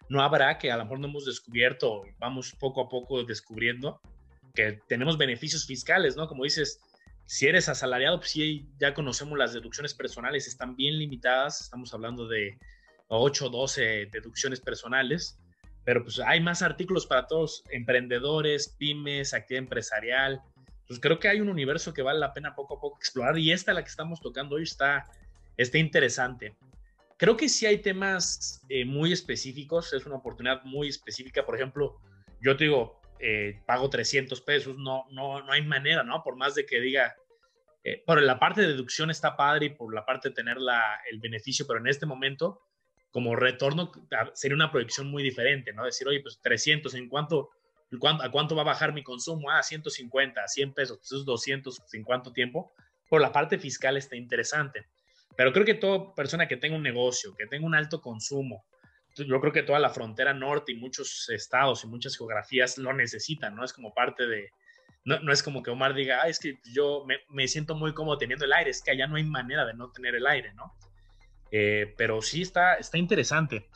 [0.09, 4.01] no habrá que a lo mejor no hemos descubierto, vamos poco a poco descubriendo
[4.53, 6.27] que tenemos beneficios fiscales, ¿no?
[6.27, 6.79] Como dices,
[7.25, 12.27] si eres asalariado, pues sí, ya conocemos las deducciones personales, están bien limitadas, estamos hablando
[12.27, 12.57] de
[13.09, 15.37] 8 o 12 deducciones personales,
[15.83, 20.41] pero pues hay más artículos para todos, emprendedores, pymes, actividad empresarial.
[20.87, 23.51] Pues creo que hay un universo que vale la pena poco a poco explorar y
[23.51, 25.05] esta, la que estamos tocando hoy, está,
[25.57, 26.55] está interesante.
[27.17, 31.45] Creo que sí hay temas eh, muy específicos, es una oportunidad muy específica.
[31.45, 31.99] Por ejemplo,
[32.39, 36.23] yo te digo, eh, pago 300 pesos, no, no, no hay manera, ¿no?
[36.23, 37.15] Por más de que diga,
[37.83, 40.99] eh, por la parte de deducción está padre y por la parte de tener la,
[41.09, 42.61] el beneficio, pero en este momento,
[43.09, 43.91] como retorno,
[44.33, 45.85] sería una proyección muy diferente, ¿no?
[45.85, 47.49] Decir, oye, pues 300, ¿en cuánto,
[48.21, 49.49] ¿a cuánto va a bajar mi consumo?
[49.49, 52.73] Ah, 150, 100 pesos, pues esos 200, ¿en cuánto tiempo?
[53.09, 54.85] Por la parte fiscal está interesante.
[55.37, 58.65] Pero creo que toda persona que tenga un negocio, que tenga un alto consumo,
[59.15, 63.55] yo creo que toda la frontera norte y muchos estados y muchas geografías lo necesitan,
[63.55, 63.63] ¿no?
[63.63, 64.49] Es como parte de,
[65.05, 68.17] no, no es como que Omar diga, es que yo me, me, siento muy cómodo
[68.17, 70.75] teniendo el aire, es que allá no hay manera de no tener el aire, ¿no?
[71.51, 73.67] Eh, pero sí está, está interesante.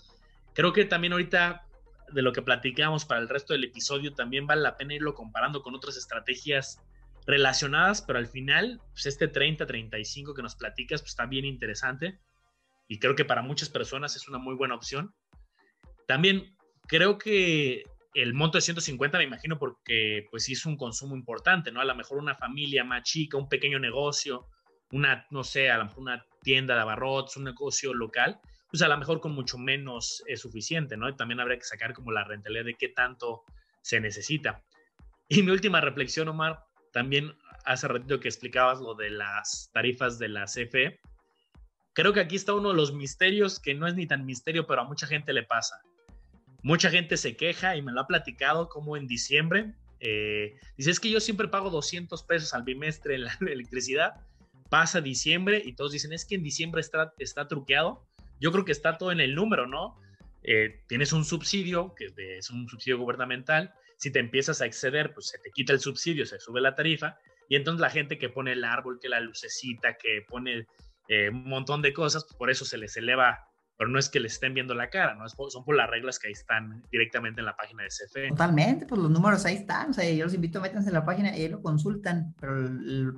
[0.54, 1.68] Creo que también ahorita
[2.12, 5.62] de lo que platicamos para el resto del episodio, también vale la pena irlo comparando
[5.62, 6.82] con otras estrategias
[7.26, 12.20] relacionadas, pero al final, pues este 30-35 que nos platicas, pues está bien interesante
[12.88, 15.14] y creo que para muchas personas es una muy buena opción.
[16.08, 16.56] También
[16.88, 21.72] creo que el monto de 150 me imagino porque pues sí es un consumo importante,
[21.72, 21.80] ¿no?
[21.80, 24.48] A lo mejor una familia más chica, un pequeño negocio,
[24.92, 28.88] una, no sé, a lo mejor una tienda de abarrotes, un negocio local, pues a
[28.88, 31.08] lo mejor con mucho menos es suficiente, ¿no?
[31.08, 33.44] Y también habría que sacar como la rentabilidad de qué tanto
[33.82, 34.64] se necesita.
[35.30, 36.60] Y mi última reflexión, Omar,
[36.92, 37.34] también
[37.66, 41.00] hace ratito que explicabas lo de las tarifas de la CFE.
[41.94, 44.82] Creo que aquí está uno de los misterios que no es ni tan misterio, pero
[44.82, 45.82] a mucha gente le pasa.
[46.64, 49.74] Mucha gente se queja y me lo ha platicado como en diciembre.
[50.00, 54.14] Eh, dice, es que yo siempre pago 200 pesos al bimestre en la electricidad.
[54.70, 58.06] Pasa diciembre y todos dicen, es que en diciembre está, está truqueado.
[58.40, 60.00] Yo creo que está todo en el número, ¿no?
[60.44, 65.28] Eh, tienes un subsidio, que es un subsidio gubernamental, si te empiezas a exceder, pues
[65.28, 68.54] se te quita el subsidio, se sube la tarifa, y entonces la gente que pone
[68.54, 70.66] el árbol, que la lucecita, que pone
[71.08, 74.20] eh, un montón de cosas, pues por eso se les eleva, pero no es que
[74.20, 75.30] les estén viendo la cara, ¿no?
[75.30, 78.30] son por las reglas que ahí están directamente en la página de CFE.
[78.30, 81.06] Totalmente, pues los números ahí están, o sea, yo los invito a meterse en la
[81.06, 82.56] página y ahí lo consultan, pero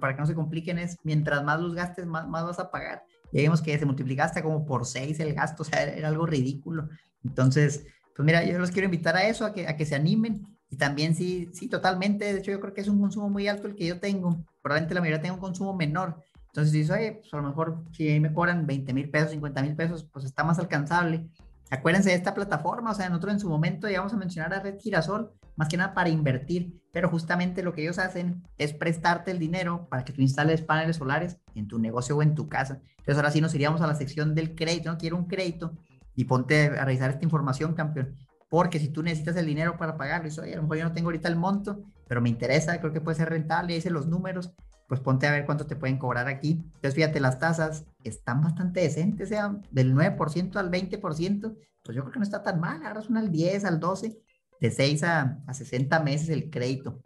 [0.02, 3.04] para que no se compliquen es, mientras más los gastes, más, más vas a pagar.
[3.32, 6.90] Ya vimos que se multiplicaste como por seis el gasto, o sea, era, algo ridículo.
[7.24, 10.53] Entonces, pues mira, yo los quiero invitar a eso, a que, a que se animen
[10.74, 12.26] y también sí, sí, totalmente.
[12.34, 14.44] De hecho, yo creo que es un consumo muy alto el que yo tengo.
[14.64, 16.18] Probablemente la mayoría tenga un consumo menor.
[16.48, 19.76] Entonces dices, oye, pues a lo mejor si me cobran 20 mil pesos, 50 mil
[19.76, 21.30] pesos, pues está más alcanzable.
[21.70, 24.80] Acuérdense de esta plataforma, o sea, nosotros en su momento llegamos a mencionar a Red
[24.80, 29.38] Girasol, más que nada para invertir, pero justamente lo que ellos hacen es prestarte el
[29.38, 32.82] dinero para que tú instales paneles solares en tu negocio o en tu casa.
[32.98, 34.98] Entonces ahora sí nos iríamos a la sección del crédito, ¿no?
[34.98, 35.78] Quiero un crédito
[36.16, 38.16] y ponte a revisar esta información, campeón
[38.54, 40.94] porque si tú necesitas el dinero para pagarlo, y oye, a lo mejor yo no
[40.94, 44.06] tengo ahorita el monto, pero me interesa, creo que puede ser rentable, y dice los
[44.06, 44.54] números,
[44.88, 46.62] pues ponte a ver cuánto te pueden cobrar aquí.
[46.64, 52.12] Entonces, fíjate, las tasas están bastante decentes, sea del 9% al 20%, pues yo creo
[52.12, 54.22] que no está tan mal, ahora son al 10, al 12,
[54.62, 57.02] de 6 a, a 60 meses el crédito.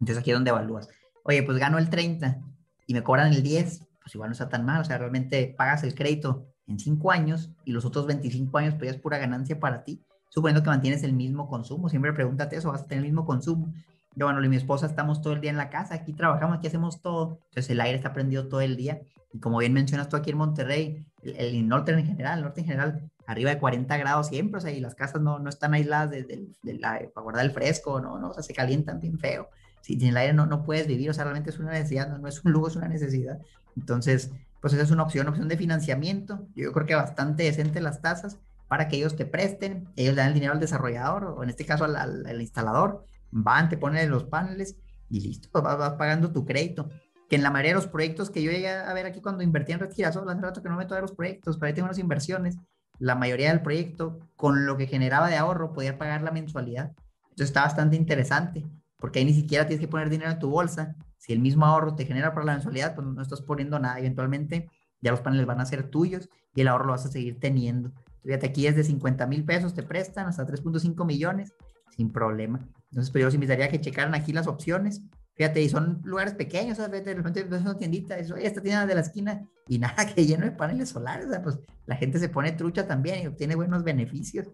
[0.00, 0.90] Entonces, aquí es donde evalúas.
[1.24, 2.42] Oye, pues gano el 30
[2.86, 5.82] y me cobran el 10, pues igual no está tan mal, o sea, realmente pagas
[5.82, 9.58] el crédito en 5 años y los otros 25 años pues ya es pura ganancia
[9.58, 13.10] para ti suponiendo que mantienes el mismo consumo, siempre pregúntate eso, vas a tener el
[13.10, 13.72] mismo consumo.
[14.16, 16.66] Yo, bueno, y mi esposa estamos todo el día en la casa, aquí trabajamos, aquí
[16.66, 19.00] hacemos todo, entonces el aire está prendido todo el día.
[19.32, 22.66] Y como bien mencionas tú aquí en Monterrey, el, norte en general, el norte en
[22.66, 26.10] general, arriba de 40 grados siempre, o sea, y las casas no, no están aisladas
[26.10, 26.24] de,
[26.62, 29.48] de, la, para guardar el fresco, no, no, o sea, se calientan bien feo.
[29.82, 32.18] Si sin el aire no, no puedes vivir, o sea, realmente es una necesidad, no,
[32.18, 33.38] no es un lujo, es una necesidad.
[33.76, 36.46] Entonces, pues esa es una opción, opción de financiamiento.
[36.54, 38.38] Yo creo que bastante decente las tasas
[38.70, 41.66] para que ellos te presten, ellos le dan el dinero al desarrollador o en este
[41.66, 44.76] caso al, instalador, van, te ponen los paneles
[45.08, 46.88] y listo, vas, pagando tu crédito.
[47.28, 49.72] Que en la mayoría de los proyectos que yo llegué a ver aquí cuando invertí
[49.72, 51.98] en Red Girasol, hace rato que no meto a los proyectos, pero ahí tengo unas
[51.98, 52.58] inversiones,
[53.00, 56.92] la mayoría del proyecto con lo que generaba de ahorro podía pagar la mensualidad.
[57.24, 58.64] Entonces está bastante interesante,
[58.98, 60.94] porque ahí ni siquiera tienes que poner dinero en tu bolsa.
[61.18, 63.98] Si el mismo ahorro te genera para la mensualidad, pues no estás poniendo nada.
[63.98, 67.40] Eventualmente ya los paneles van a ser tuyos y el ahorro lo vas a seguir
[67.40, 67.90] teniendo.
[68.22, 71.54] Fíjate, aquí es de 50 mil pesos, te prestan hasta 3.5 millones,
[71.96, 72.68] sin problema.
[72.90, 75.02] Entonces, pues yo os invitaría a que checaran aquí las opciones.
[75.34, 77.04] Fíjate, y son lugares pequeños, ¿sabes?
[77.04, 80.44] De repente ves una tiendita, eso, esta tienda de la esquina, y nada, que lleno
[80.44, 84.48] de paneles solares, pues la gente se pone trucha también y obtiene buenos beneficios.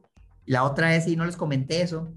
[0.45, 2.13] La otra es, y no les comenté eso,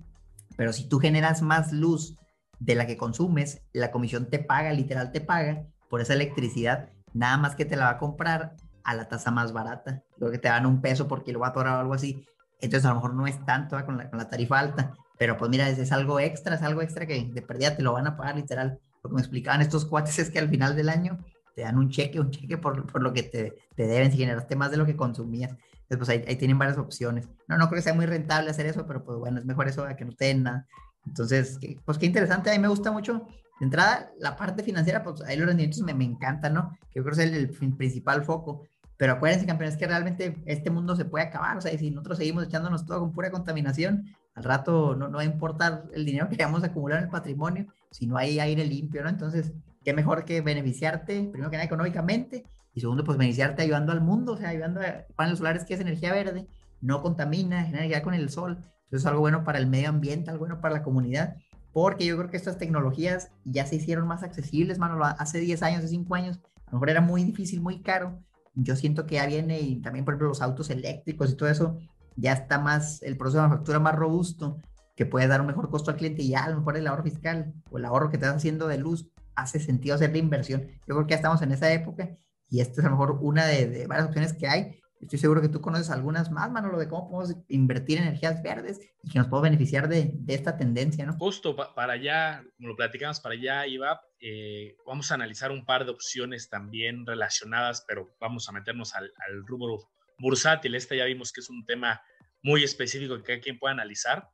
[0.56, 2.16] pero si tú generas más luz
[2.60, 7.38] de la que consumes, la comisión te paga, literal te paga por esa electricidad, nada
[7.38, 8.56] más que te la va a comprar
[8.89, 10.04] a la tasa más barata.
[10.17, 12.25] Creo que te dan un peso por kilowatt hora o algo así.
[12.60, 15.49] Entonces a lo mejor no es tanto con la, con la tarifa alta, pero pues
[15.52, 18.36] mira, es, algo extra, es algo extra que de pérdida te lo van a pagar
[18.36, 18.80] literal.
[19.04, 21.19] Lo que me explicaban estos cuates es que al final del año
[21.56, 24.56] te dan un cheque, un cheque por, por lo que te, te, deben si generaste
[24.56, 25.52] más de lo que consumías.
[25.52, 27.30] Entonces, pues ahí, ahí, tienen varias opciones.
[27.47, 29.84] No, no creo que sea muy rentable hacer eso, pero pues bueno, es mejor eso
[29.84, 30.67] a que no te den nada.
[31.06, 33.28] Entonces, pues qué interesante, a mí me gusta mucho.
[33.60, 36.78] De entrada, la parte financiera, pues ahí los rendimientos me, me encantan, ¿no?
[36.95, 38.63] Yo creo que es el, el principal foco.
[39.00, 41.56] Pero acuérdense, campeones, que realmente este mundo se puede acabar.
[41.56, 45.22] O sea, si nosotros seguimos echándonos todo con pura contaminación, al rato no, no va
[45.22, 48.66] a importar el dinero que vamos a acumular en el patrimonio si no hay aire
[48.66, 49.08] limpio, ¿no?
[49.08, 49.54] Entonces,
[49.86, 54.34] qué mejor que beneficiarte, primero que nada, económicamente, y segundo, pues beneficiarte ayudando al mundo,
[54.34, 56.46] o sea, ayudando a paneles solares, que es energía verde,
[56.82, 58.58] no contamina, genera energía con el sol.
[58.60, 61.38] Entonces, es algo bueno para el medio ambiente, algo bueno para la comunidad,
[61.72, 65.80] porque yo creo que estas tecnologías ya se hicieron más accesibles, mano, hace 10 años,
[65.80, 68.20] hace 5 años, a lo mejor era muy difícil, muy caro.
[68.56, 71.78] Yo siento que ya viene, y también, por ejemplo, los autos eléctricos y todo eso,
[72.16, 74.58] ya está más, el proceso de manufactura más robusto,
[74.96, 77.04] que puede dar un mejor costo al cliente y ya a lo mejor el ahorro
[77.04, 80.68] fiscal o el ahorro que estás haciendo de luz hace sentido hacer la inversión.
[80.88, 82.18] Yo creo que ya estamos en esa época
[82.50, 84.82] y esta es a lo mejor una de, varias opciones que hay.
[85.02, 88.80] Estoy seguro que tú conoces algunas más, Manolo, de cómo podemos invertir en energías verdes
[89.02, 91.14] y que nos puedo beneficiar de, esta tendencia, ¿no?
[91.14, 95.86] Justo para allá, como lo platicamos para allá, Iba, eh, vamos a analizar un par
[95.86, 100.76] de opciones también relacionadas, pero vamos a meternos al, al rubro bursátil.
[100.76, 102.02] Este ya vimos que es un tema
[102.42, 104.30] muy específico que cada quien pueda analizar.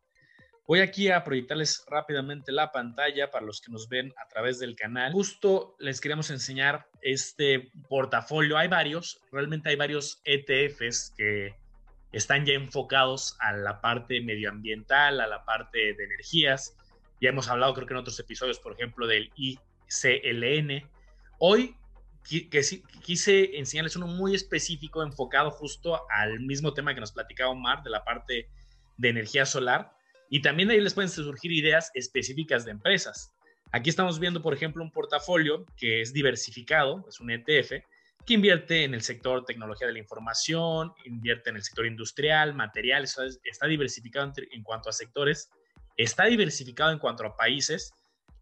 [0.67, 4.75] Voy aquí a proyectarles rápidamente la pantalla para los que nos ven a través del
[4.75, 5.12] canal.
[5.13, 8.58] Justo les queremos enseñar este portafolio.
[8.58, 11.56] Hay varios, realmente hay varios ETFs que
[12.12, 16.75] están ya enfocados a la parte medioambiental, a la parte de energías.
[17.21, 20.89] Ya hemos hablado, creo que en otros episodios, por ejemplo, del ICLN.
[21.38, 21.78] Hoy
[22.28, 22.49] que,
[23.04, 27.91] quise enseñarles uno muy específico, enfocado justo al mismo tema que nos platicaba Omar, de
[27.91, 28.49] la parte
[28.97, 29.94] de energía solar
[30.29, 33.33] y también ahí les pueden surgir ideas específicas de empresas.
[33.71, 37.83] Aquí estamos viendo, por ejemplo, un portafolio que es diversificado, es un ETF,
[38.25, 43.17] que invierte en el sector tecnología de la información, invierte en el sector industrial, materiales,
[43.43, 45.49] está diversificado en cuanto a sectores,
[45.97, 47.93] está diversificado en cuanto a países,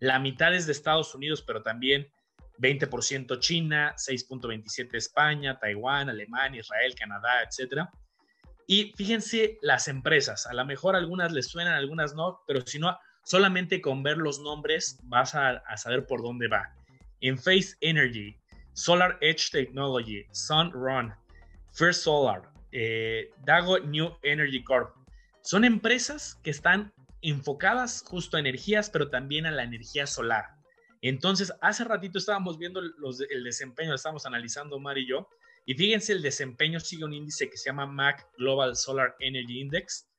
[0.04, 2.12] la mitad es de Estados Unidos, pero también
[2.60, 7.90] 20% China, 6.27 España, Taiwán, Alemania, Israel, Canadá, etcétera.
[8.68, 12.98] Y fíjense las empresas, a lo mejor algunas les suenan, algunas no, pero si no,
[13.24, 16.74] solamente con ver los nombres vas a, saber por dónde va.
[17.38, 18.36] Face Energy,
[18.74, 21.14] Solar Edge Technology, Sunrun,
[21.72, 24.96] First Solar, eh, Dago New Energy Corp.
[25.42, 30.46] Son empresas que están enfocadas justo a energías, pero también a la energía solar.
[31.02, 35.28] Entonces, hace ratito estábamos viendo el desempeño, estábamos analizando Omar y yo,
[35.66, 40.10] y fíjense, el desempeño sigue un índice que se llama MAC Global Solar Energy Index,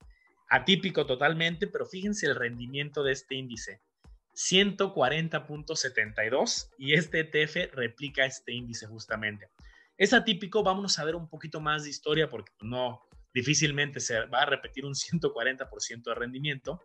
[0.48, 3.82] atípico totalmente, pero fíjense el rendimiento de este índice,
[4.34, 9.50] 140.72 y este ETF replica este índice justamente.
[9.96, 13.02] Es atípico, vámonos a ver un poquito más de historia porque no,
[13.32, 16.80] difícilmente se va a repetir un 140% de rendimiento,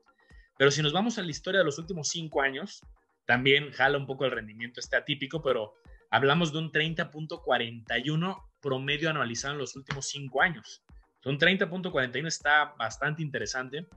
[0.57, 2.81] pero si nos vamos a la historia de los últimos cinco años,
[3.25, 5.73] también jala un poco el rendimiento este atípico, pero
[6.11, 10.83] hablamos de un 30.41 promedio anualizado en los últimos cinco años.
[11.25, 13.87] Un 30.41 está bastante interesante.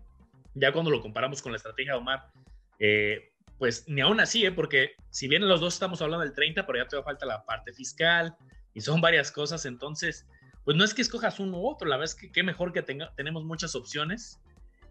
[0.55, 2.31] Ya cuando lo comparamos con la estrategia de Omar,
[2.79, 4.51] eh, pues ni aún así, ¿eh?
[4.51, 7.73] porque si bien los dos estamos hablando del 30, pero ya todavía falta la parte
[7.73, 8.35] fiscal
[8.75, 10.27] y son varias cosas, entonces,
[10.65, 13.15] pues no es que escojas uno u otro, la verdad es que mejor que tenga,
[13.15, 14.41] tenemos muchas opciones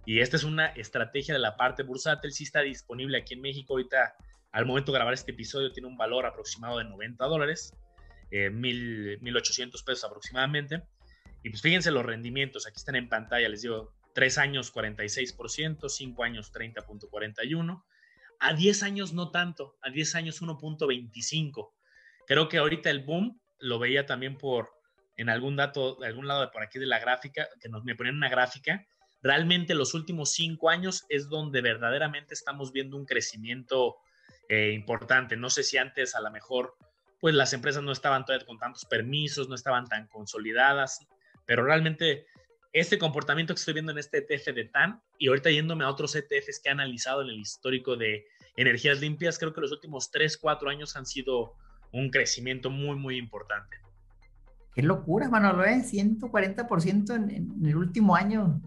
[0.05, 3.73] y esta es una estrategia de la parte bursátil, sí está disponible aquí en México
[3.73, 4.15] ahorita,
[4.53, 7.73] al momento de grabar este episodio tiene un valor aproximado de 90 dólares,
[8.31, 10.83] eh, 1.800 pesos aproximadamente.
[11.43, 16.23] Y pues fíjense los rendimientos, aquí están en pantalla, les digo, 3 años 46%, 5
[16.23, 17.83] años 30.41%,
[18.39, 21.71] a 10 años no tanto, a 10 años 1.25.
[22.27, 24.69] Creo que ahorita el boom lo veía también por,
[25.17, 27.95] en algún dato, de algún lado de por aquí de la gráfica, que nos me
[27.95, 28.85] ponían una gráfica,
[29.21, 33.97] realmente los últimos 5 años es donde verdaderamente estamos viendo un crecimiento
[34.49, 35.37] eh, importante.
[35.37, 36.75] No sé si antes a lo mejor
[37.21, 41.07] pues las empresas no estaban todavía con tantos permisos, no estaban tan consolidadas,
[41.45, 42.25] pero realmente
[42.73, 46.15] este comportamiento que estoy viendo en este ETF de TAN y ahorita yéndome a otros
[46.15, 50.35] ETFs que he analizado en el histórico de energías limpias, creo que los últimos 3,
[50.37, 51.53] 4 años han sido
[51.91, 53.77] un crecimiento muy, muy importante.
[54.73, 55.83] Qué locura, Manolo, ¿eh?
[55.83, 58.61] 140% en, en, el último año.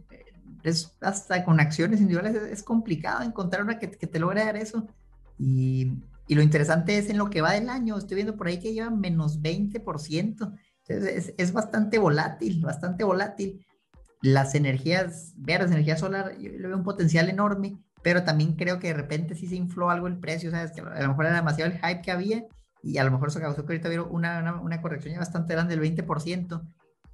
[0.63, 4.87] Es hasta con acciones individuales es, complicado encontrar una que, que, te logre dar eso.
[5.39, 7.97] Y, y, lo interesante es en lo que va del año.
[7.97, 9.83] Estoy viendo por ahí que lleva menos 20%.
[10.35, 10.59] Entonces
[10.89, 13.65] es, es bastante volátil, bastante volátil.
[14.21, 18.89] Las energías verdes, energía solar, yo le veo un potencial enorme, pero también creo que
[18.89, 20.73] de repente sí se infló algo el precio, ¿sabes?
[20.73, 22.45] Que a lo mejor era demasiado el hype que había
[22.85, 25.75] y a lo mejor eso causó que ahorita hubiera una, una, corrección ya bastante grande
[25.75, 26.63] del 20%,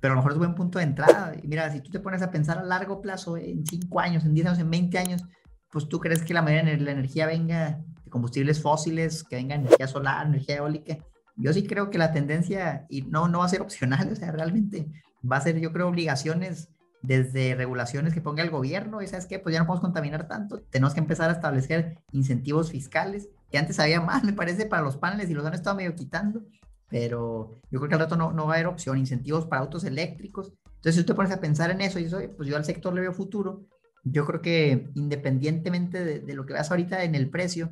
[0.01, 1.33] pero a lo mejor es buen punto de entrada.
[1.41, 4.35] Y mira, si tú te pones a pensar a largo plazo, en 5 años, en
[4.35, 5.23] 10 años, en 20 años,
[5.71, 9.87] pues tú crees que la mayoría de la energía venga combustibles fósiles, que venga energía
[9.87, 10.99] solar, energía eólica.
[11.37, 14.33] Yo sí creo que la tendencia, y no, no va a ser opcional, o sea,
[14.33, 14.91] realmente
[15.31, 16.69] va a ser, yo creo, obligaciones
[17.03, 20.61] desde regulaciones que ponga el gobierno, y sabes qué, pues ya no podemos contaminar tanto,
[20.71, 24.97] tenemos que empezar a establecer incentivos fiscales que antes había más, me parece, para los
[24.97, 26.43] paneles y los han estado medio quitando,
[26.89, 29.85] pero yo creo que al rato no, no va a haber opción, incentivos para autos
[29.85, 30.53] eléctricos.
[30.65, 32.93] Entonces, si tú te pones a pensar en eso, y eso, pues yo al sector
[32.93, 33.67] le veo futuro,
[34.03, 37.71] yo creo que independientemente de, de lo que veas ahorita en el precio,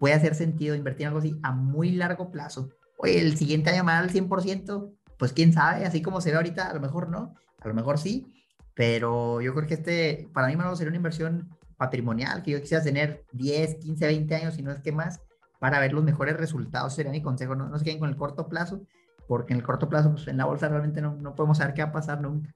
[0.00, 2.70] puede hacer sentido invertir en algo así a muy largo plazo.
[2.96, 6.70] Oye, el siguiente año más al 100%, pues quién sabe, así como se ve ahorita,
[6.70, 8.26] a lo mejor no, a lo mejor sí,
[8.74, 12.82] pero yo creo que este, para mí, a sería una inversión patrimonial, que yo quisiera
[12.82, 15.20] tener 10, 15, 20 años, si no es que más,
[15.58, 17.54] para ver los mejores resultados, sería mi consejo.
[17.54, 18.86] No, no se queden con el corto plazo,
[19.28, 21.82] porque en el corto plazo, pues en la bolsa realmente no, no podemos saber qué
[21.82, 22.54] va a pasar nunca.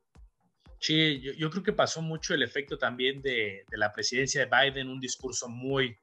[0.79, 4.51] Sí, yo, yo creo que pasó mucho el efecto también de, de, la presidencia de
[4.51, 5.97] Biden, un discurso muy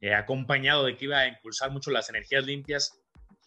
[0.00, 3.00] eh, acompañado de que iba a impulsar mucho las energías limpias.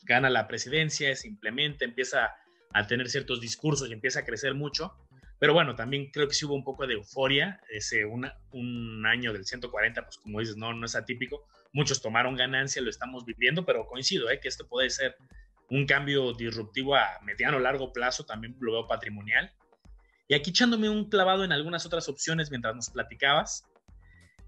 [0.04, 2.36] Gana la presidencia, se implementa, empieza
[2.74, 4.94] a tener ciertos discursos y empieza a crecer mucho
[5.40, 7.62] pero bueno, también creo que sí hubo un poco de euforia.
[7.70, 11.48] Ese una, un año del 140, pues como dices, no, no es atípico.
[11.72, 14.40] Muchos tomaron ganancia, lo estamos viviendo, pero coincido, ¿eh?
[14.42, 15.16] que esto puede ser
[15.70, 19.54] un cambio disruptivo a mediano o largo plazo, también lo veo patrimonial.
[20.28, 23.66] Y aquí echándome un clavado en algunas otras opciones mientras nos platicabas,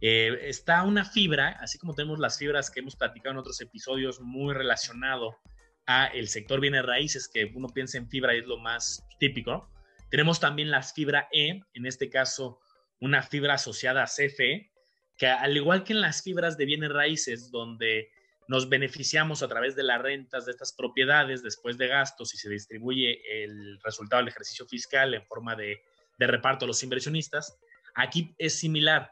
[0.01, 4.19] eh, está una fibra, así como tenemos las fibras que hemos platicado en otros episodios,
[4.19, 5.37] muy relacionado
[5.85, 9.69] a el sector bienes raíces, que uno piensa en fibra y es lo más típico.
[10.09, 12.59] Tenemos también las fibra E, en este caso
[12.99, 14.71] una fibra asociada a CFE,
[15.17, 18.09] que al igual que en las fibras de bienes raíces, donde
[18.47, 22.49] nos beneficiamos a través de las rentas de estas propiedades después de gastos y se
[22.49, 25.81] distribuye el resultado del ejercicio fiscal en forma de,
[26.19, 27.57] reparto a los inversionistas,
[27.95, 29.09] aquí es similar.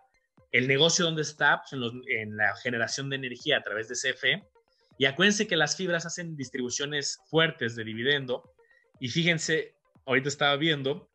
[0.51, 4.43] El negocio donde está pues, en, la generación de energía a través de CFE.
[4.97, 8.43] Y acuérdense que las fibras hacen distribuciones fuertes de dividendo.
[8.99, 11.09] Y fíjense, ahorita estaba viendo,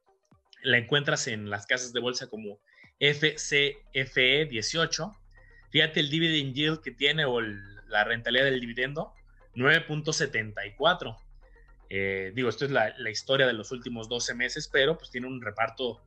[0.62, 2.58] la encuentras en las casas de bolsa como
[2.98, 5.16] FCFE 18.
[5.70, 9.12] Fíjate el dividend yield que tiene o la rentabilidad del dividendo,
[9.54, 11.18] 9.74.
[11.90, 15.42] Eh, digo, esto es la, historia de los últimos 12 meses, pero pues tiene un
[15.42, 16.00] reparto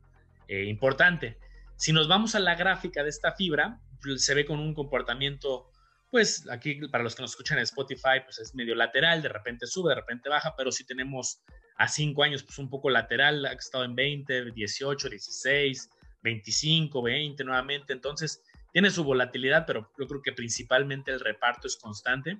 [0.48, 1.38] eh, importante.
[1.78, 3.80] Si nos vamos a la gráfica de esta fibra,
[4.16, 5.70] se ve con un comportamiento,
[6.10, 9.64] pues aquí para los que nos escuchan en Spotify, pues es medio lateral, de repente
[9.68, 11.40] sube, de repente baja, pero si tenemos
[11.76, 15.90] a cinco años, pues un poco lateral, ha estado en 20, 18, 16,
[16.22, 17.92] 25, 20 nuevamente.
[17.92, 22.38] Entonces, tiene su volatilidad, pero yo creo que principalmente el reparto es constante.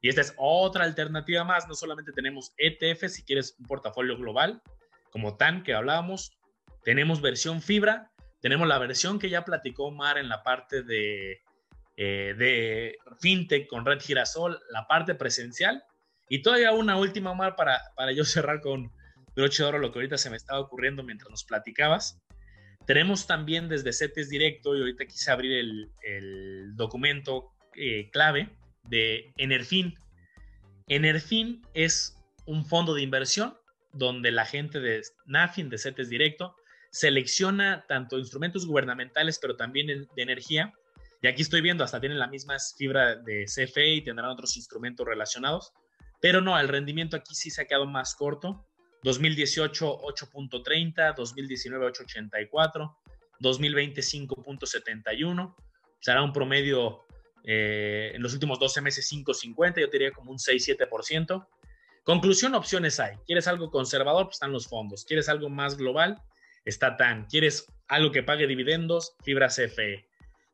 [0.00, 1.68] Y esta es otra alternativa más.
[1.68, 4.60] No solamente tenemos ETF, si quieres un portafolio global,
[5.10, 6.32] como TAN que hablábamos,
[6.82, 8.11] tenemos versión fibra,
[8.42, 11.40] tenemos la versión que ya platicó Mar en la parte de,
[11.96, 15.84] eh, de fintech con Red Girasol, la parte presencial
[16.28, 18.90] y todavía una última, Omar, para, para yo cerrar con
[19.34, 22.20] broche de oro lo que ahorita se me estaba ocurriendo mientras nos platicabas.
[22.84, 28.50] Tenemos también desde CETES Directo, y ahorita quise abrir el, el documento eh, clave
[28.88, 29.94] de Enerfin.
[30.88, 33.56] Enerfin es un fondo de inversión
[33.92, 36.56] donde la gente de NAFIN, de CETES Directo,
[36.92, 40.72] selecciona tanto instrumentos gubernamentales, pero también de energía.
[41.22, 45.06] Y aquí estoy viendo, hasta tienen la misma fibra de CFE y tendrán otros instrumentos
[45.06, 45.72] relacionados.
[46.20, 48.66] Pero no, el rendimiento aquí sí se ha quedado más corto.
[49.04, 52.96] 2018 8.30, 2019 8.84,
[53.40, 55.54] 2020 5.71.
[55.98, 57.04] Será un promedio
[57.44, 61.46] eh, en los últimos 12 meses 5.50, yo diría como un 6-7%.
[62.04, 63.16] Conclusión, opciones hay.
[63.26, 64.26] ¿Quieres algo conservador?
[64.26, 65.04] Pues están los fondos.
[65.04, 66.20] ¿Quieres algo más global?
[66.64, 67.26] Está TAN.
[67.28, 69.16] ¿Quieres algo que pague dividendos?
[69.24, 70.12] Fibra CFE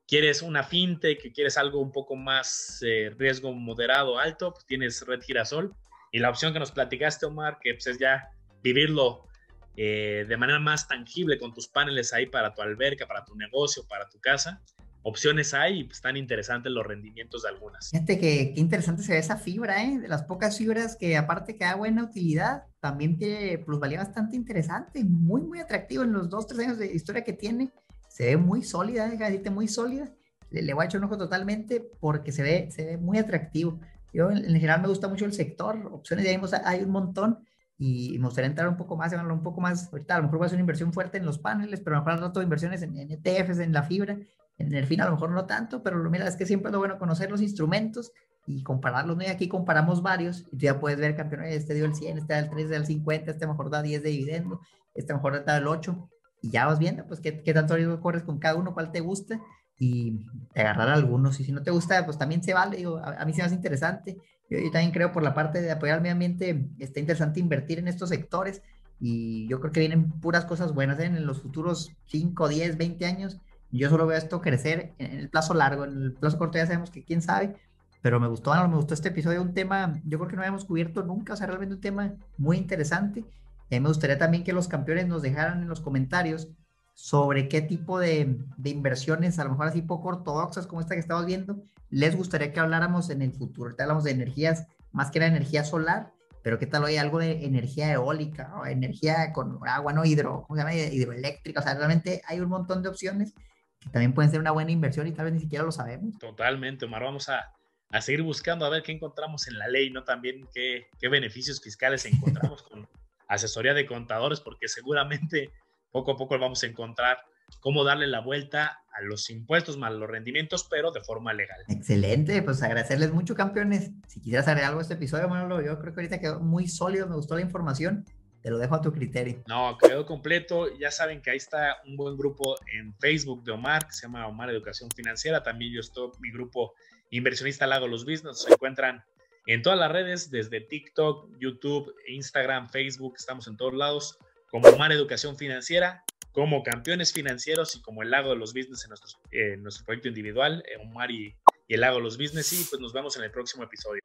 [0.09, 5.23] quieres una fintech, quieres algo un poco más eh, riesgo moderado, alto, pues tienes Red
[5.23, 5.75] Girasol.
[6.11, 8.31] Y la opción que nos platicaste, Omar, que pues es ya
[8.63, 9.29] vivirlo
[9.77, 13.87] eh, de manera más tangible con tus paneles ahí para tu alberca, para tu negocio,
[13.87, 14.63] para tu casa.
[15.03, 17.91] Opciones hay y están interesantes los rendimientos de algunas.
[17.91, 19.99] Fíjate que qué interesante se ve esa fibra, ¿eh?
[19.99, 25.05] de las pocas fibras que aparte que da buena utilidad, también tiene plusvalía bastante interesante,
[25.05, 27.71] muy, muy atractivo en los dos, tres años de historia que tiene.
[28.09, 30.13] Se ve muy sólida, decirte, muy sólida.
[30.51, 33.81] Le, voy a echar un ojo totalmente porque se ve, se ve muy atractivo.
[34.13, 37.41] Yo en, general me gusta mucho el sector, opciones de ahí hay un montón
[37.77, 40.45] y me gustaría entrar un poco más, un poco más, ahorita a lo mejor voy
[40.45, 42.83] a hacer una inversión fuerte en los paneles, pero a lo mejor al rato inversiones
[42.83, 44.19] en, ETFs, en la fibra,
[44.57, 46.79] en el fin a lo mejor no tanto, pero mira, es que siempre es lo
[46.79, 48.13] bueno conocer los instrumentos
[48.49, 49.23] y compararlos, ¿no?
[49.23, 52.33] Y aquí comparamos varios y tú ya puedes ver, campeón, este dio el 100, este
[52.33, 54.61] da el 3, este da el 50, este mejor da 10 de dividendo,
[54.95, 56.09] este mejor da el 8
[56.41, 59.01] y ya vas viendo, pues, qué, qué tanto riesgo corres con cada uno, cuál te
[59.01, 59.39] gusta
[59.79, 61.39] y agarrar algunos.
[61.41, 62.79] Y si no te gusta, pues también se vale.
[62.79, 64.17] Digo, a, mí se me hace interesante.
[64.49, 67.89] Yo, también creo por la parte de apoyar al medio ambiente, está interesante invertir en
[67.89, 68.63] estos sectores
[68.99, 71.05] y yo creo que vienen puras cosas buenas ¿eh?
[71.05, 73.41] en los futuros 5, 10, 20 años.
[73.71, 76.91] Yo solo veo esto crecer en el plazo largo, en el plazo corto ya sabemos
[76.91, 77.55] que quién sabe,
[78.01, 81.03] pero me gustó, me gustó este episodio, un tema, yo creo que no habíamos cubierto
[81.03, 83.25] nunca, o sea, realmente un tema muy interesante.
[83.71, 86.49] Me gustaría también que los campeones nos dejaran en los comentarios
[86.95, 91.01] sobre qué tipo de, de, inversiones, a lo mejor así poco ortodoxas como esta que
[91.01, 93.69] estamos viendo, les gustaría que habláramos en el futuro.
[93.69, 97.45] Ahorita hablamos de energías, más que la energía solar, pero qué tal hoy algo de
[97.45, 100.75] energía eólica o energía con agua, no hidro, ¿cómo se llama?
[100.75, 101.61] Hidroeléctrica.
[101.61, 103.35] O sea, realmente hay un montón de opciones
[103.81, 106.19] que también pueden ser una buena inversión y tal vez ni siquiera lo sabemos.
[106.19, 107.03] Totalmente, Omar.
[107.03, 107.53] Vamos a,
[107.91, 110.05] a seguir buscando a ver qué encontramos en la ley, ¿no?
[110.05, 112.89] También qué, qué beneficios fiscales encontramos con
[113.29, 115.51] asesoría de contadores, porque seguramente
[115.91, 117.19] poco a poco vamos a encontrar
[117.61, 121.61] cómo darle la vuelta a los impuestos más los rendimientos, pero de forma legal.
[121.69, 123.91] Excelente, pues agradecerles mucho, campeones.
[124.07, 127.07] Si quisieras agregar algo a este episodio, Manolo, yo creo que ahorita quedó muy sólido,
[127.07, 128.05] me gustó la información.
[128.43, 129.43] Te lo dejo a tu criterio.
[129.49, 130.69] No, quedó completo.
[130.79, 134.29] Ya saben que ahí está un buen grupo en Facebook de Omar, que se llama
[134.29, 135.43] Omar Educación Financiera.
[135.43, 136.75] También yo estoy, mi grupo
[137.11, 138.43] inversionista Lago Los Business.
[138.43, 139.05] Se encuentran
[139.47, 143.15] en todas las redes, desde TikTok, YouTube, Instagram, Facebook.
[143.17, 144.19] Estamos en todos lados
[144.51, 148.91] como Omar Educación Financiera, como Campeones Financieros y como el Lago de los Business en,
[148.91, 149.21] nuestro,
[149.59, 151.35] nuestro proyecto individual, Omar y,
[151.67, 152.53] y el Lago de los Business.
[152.53, 154.03] Y pues nos vemos en el próximo episodio.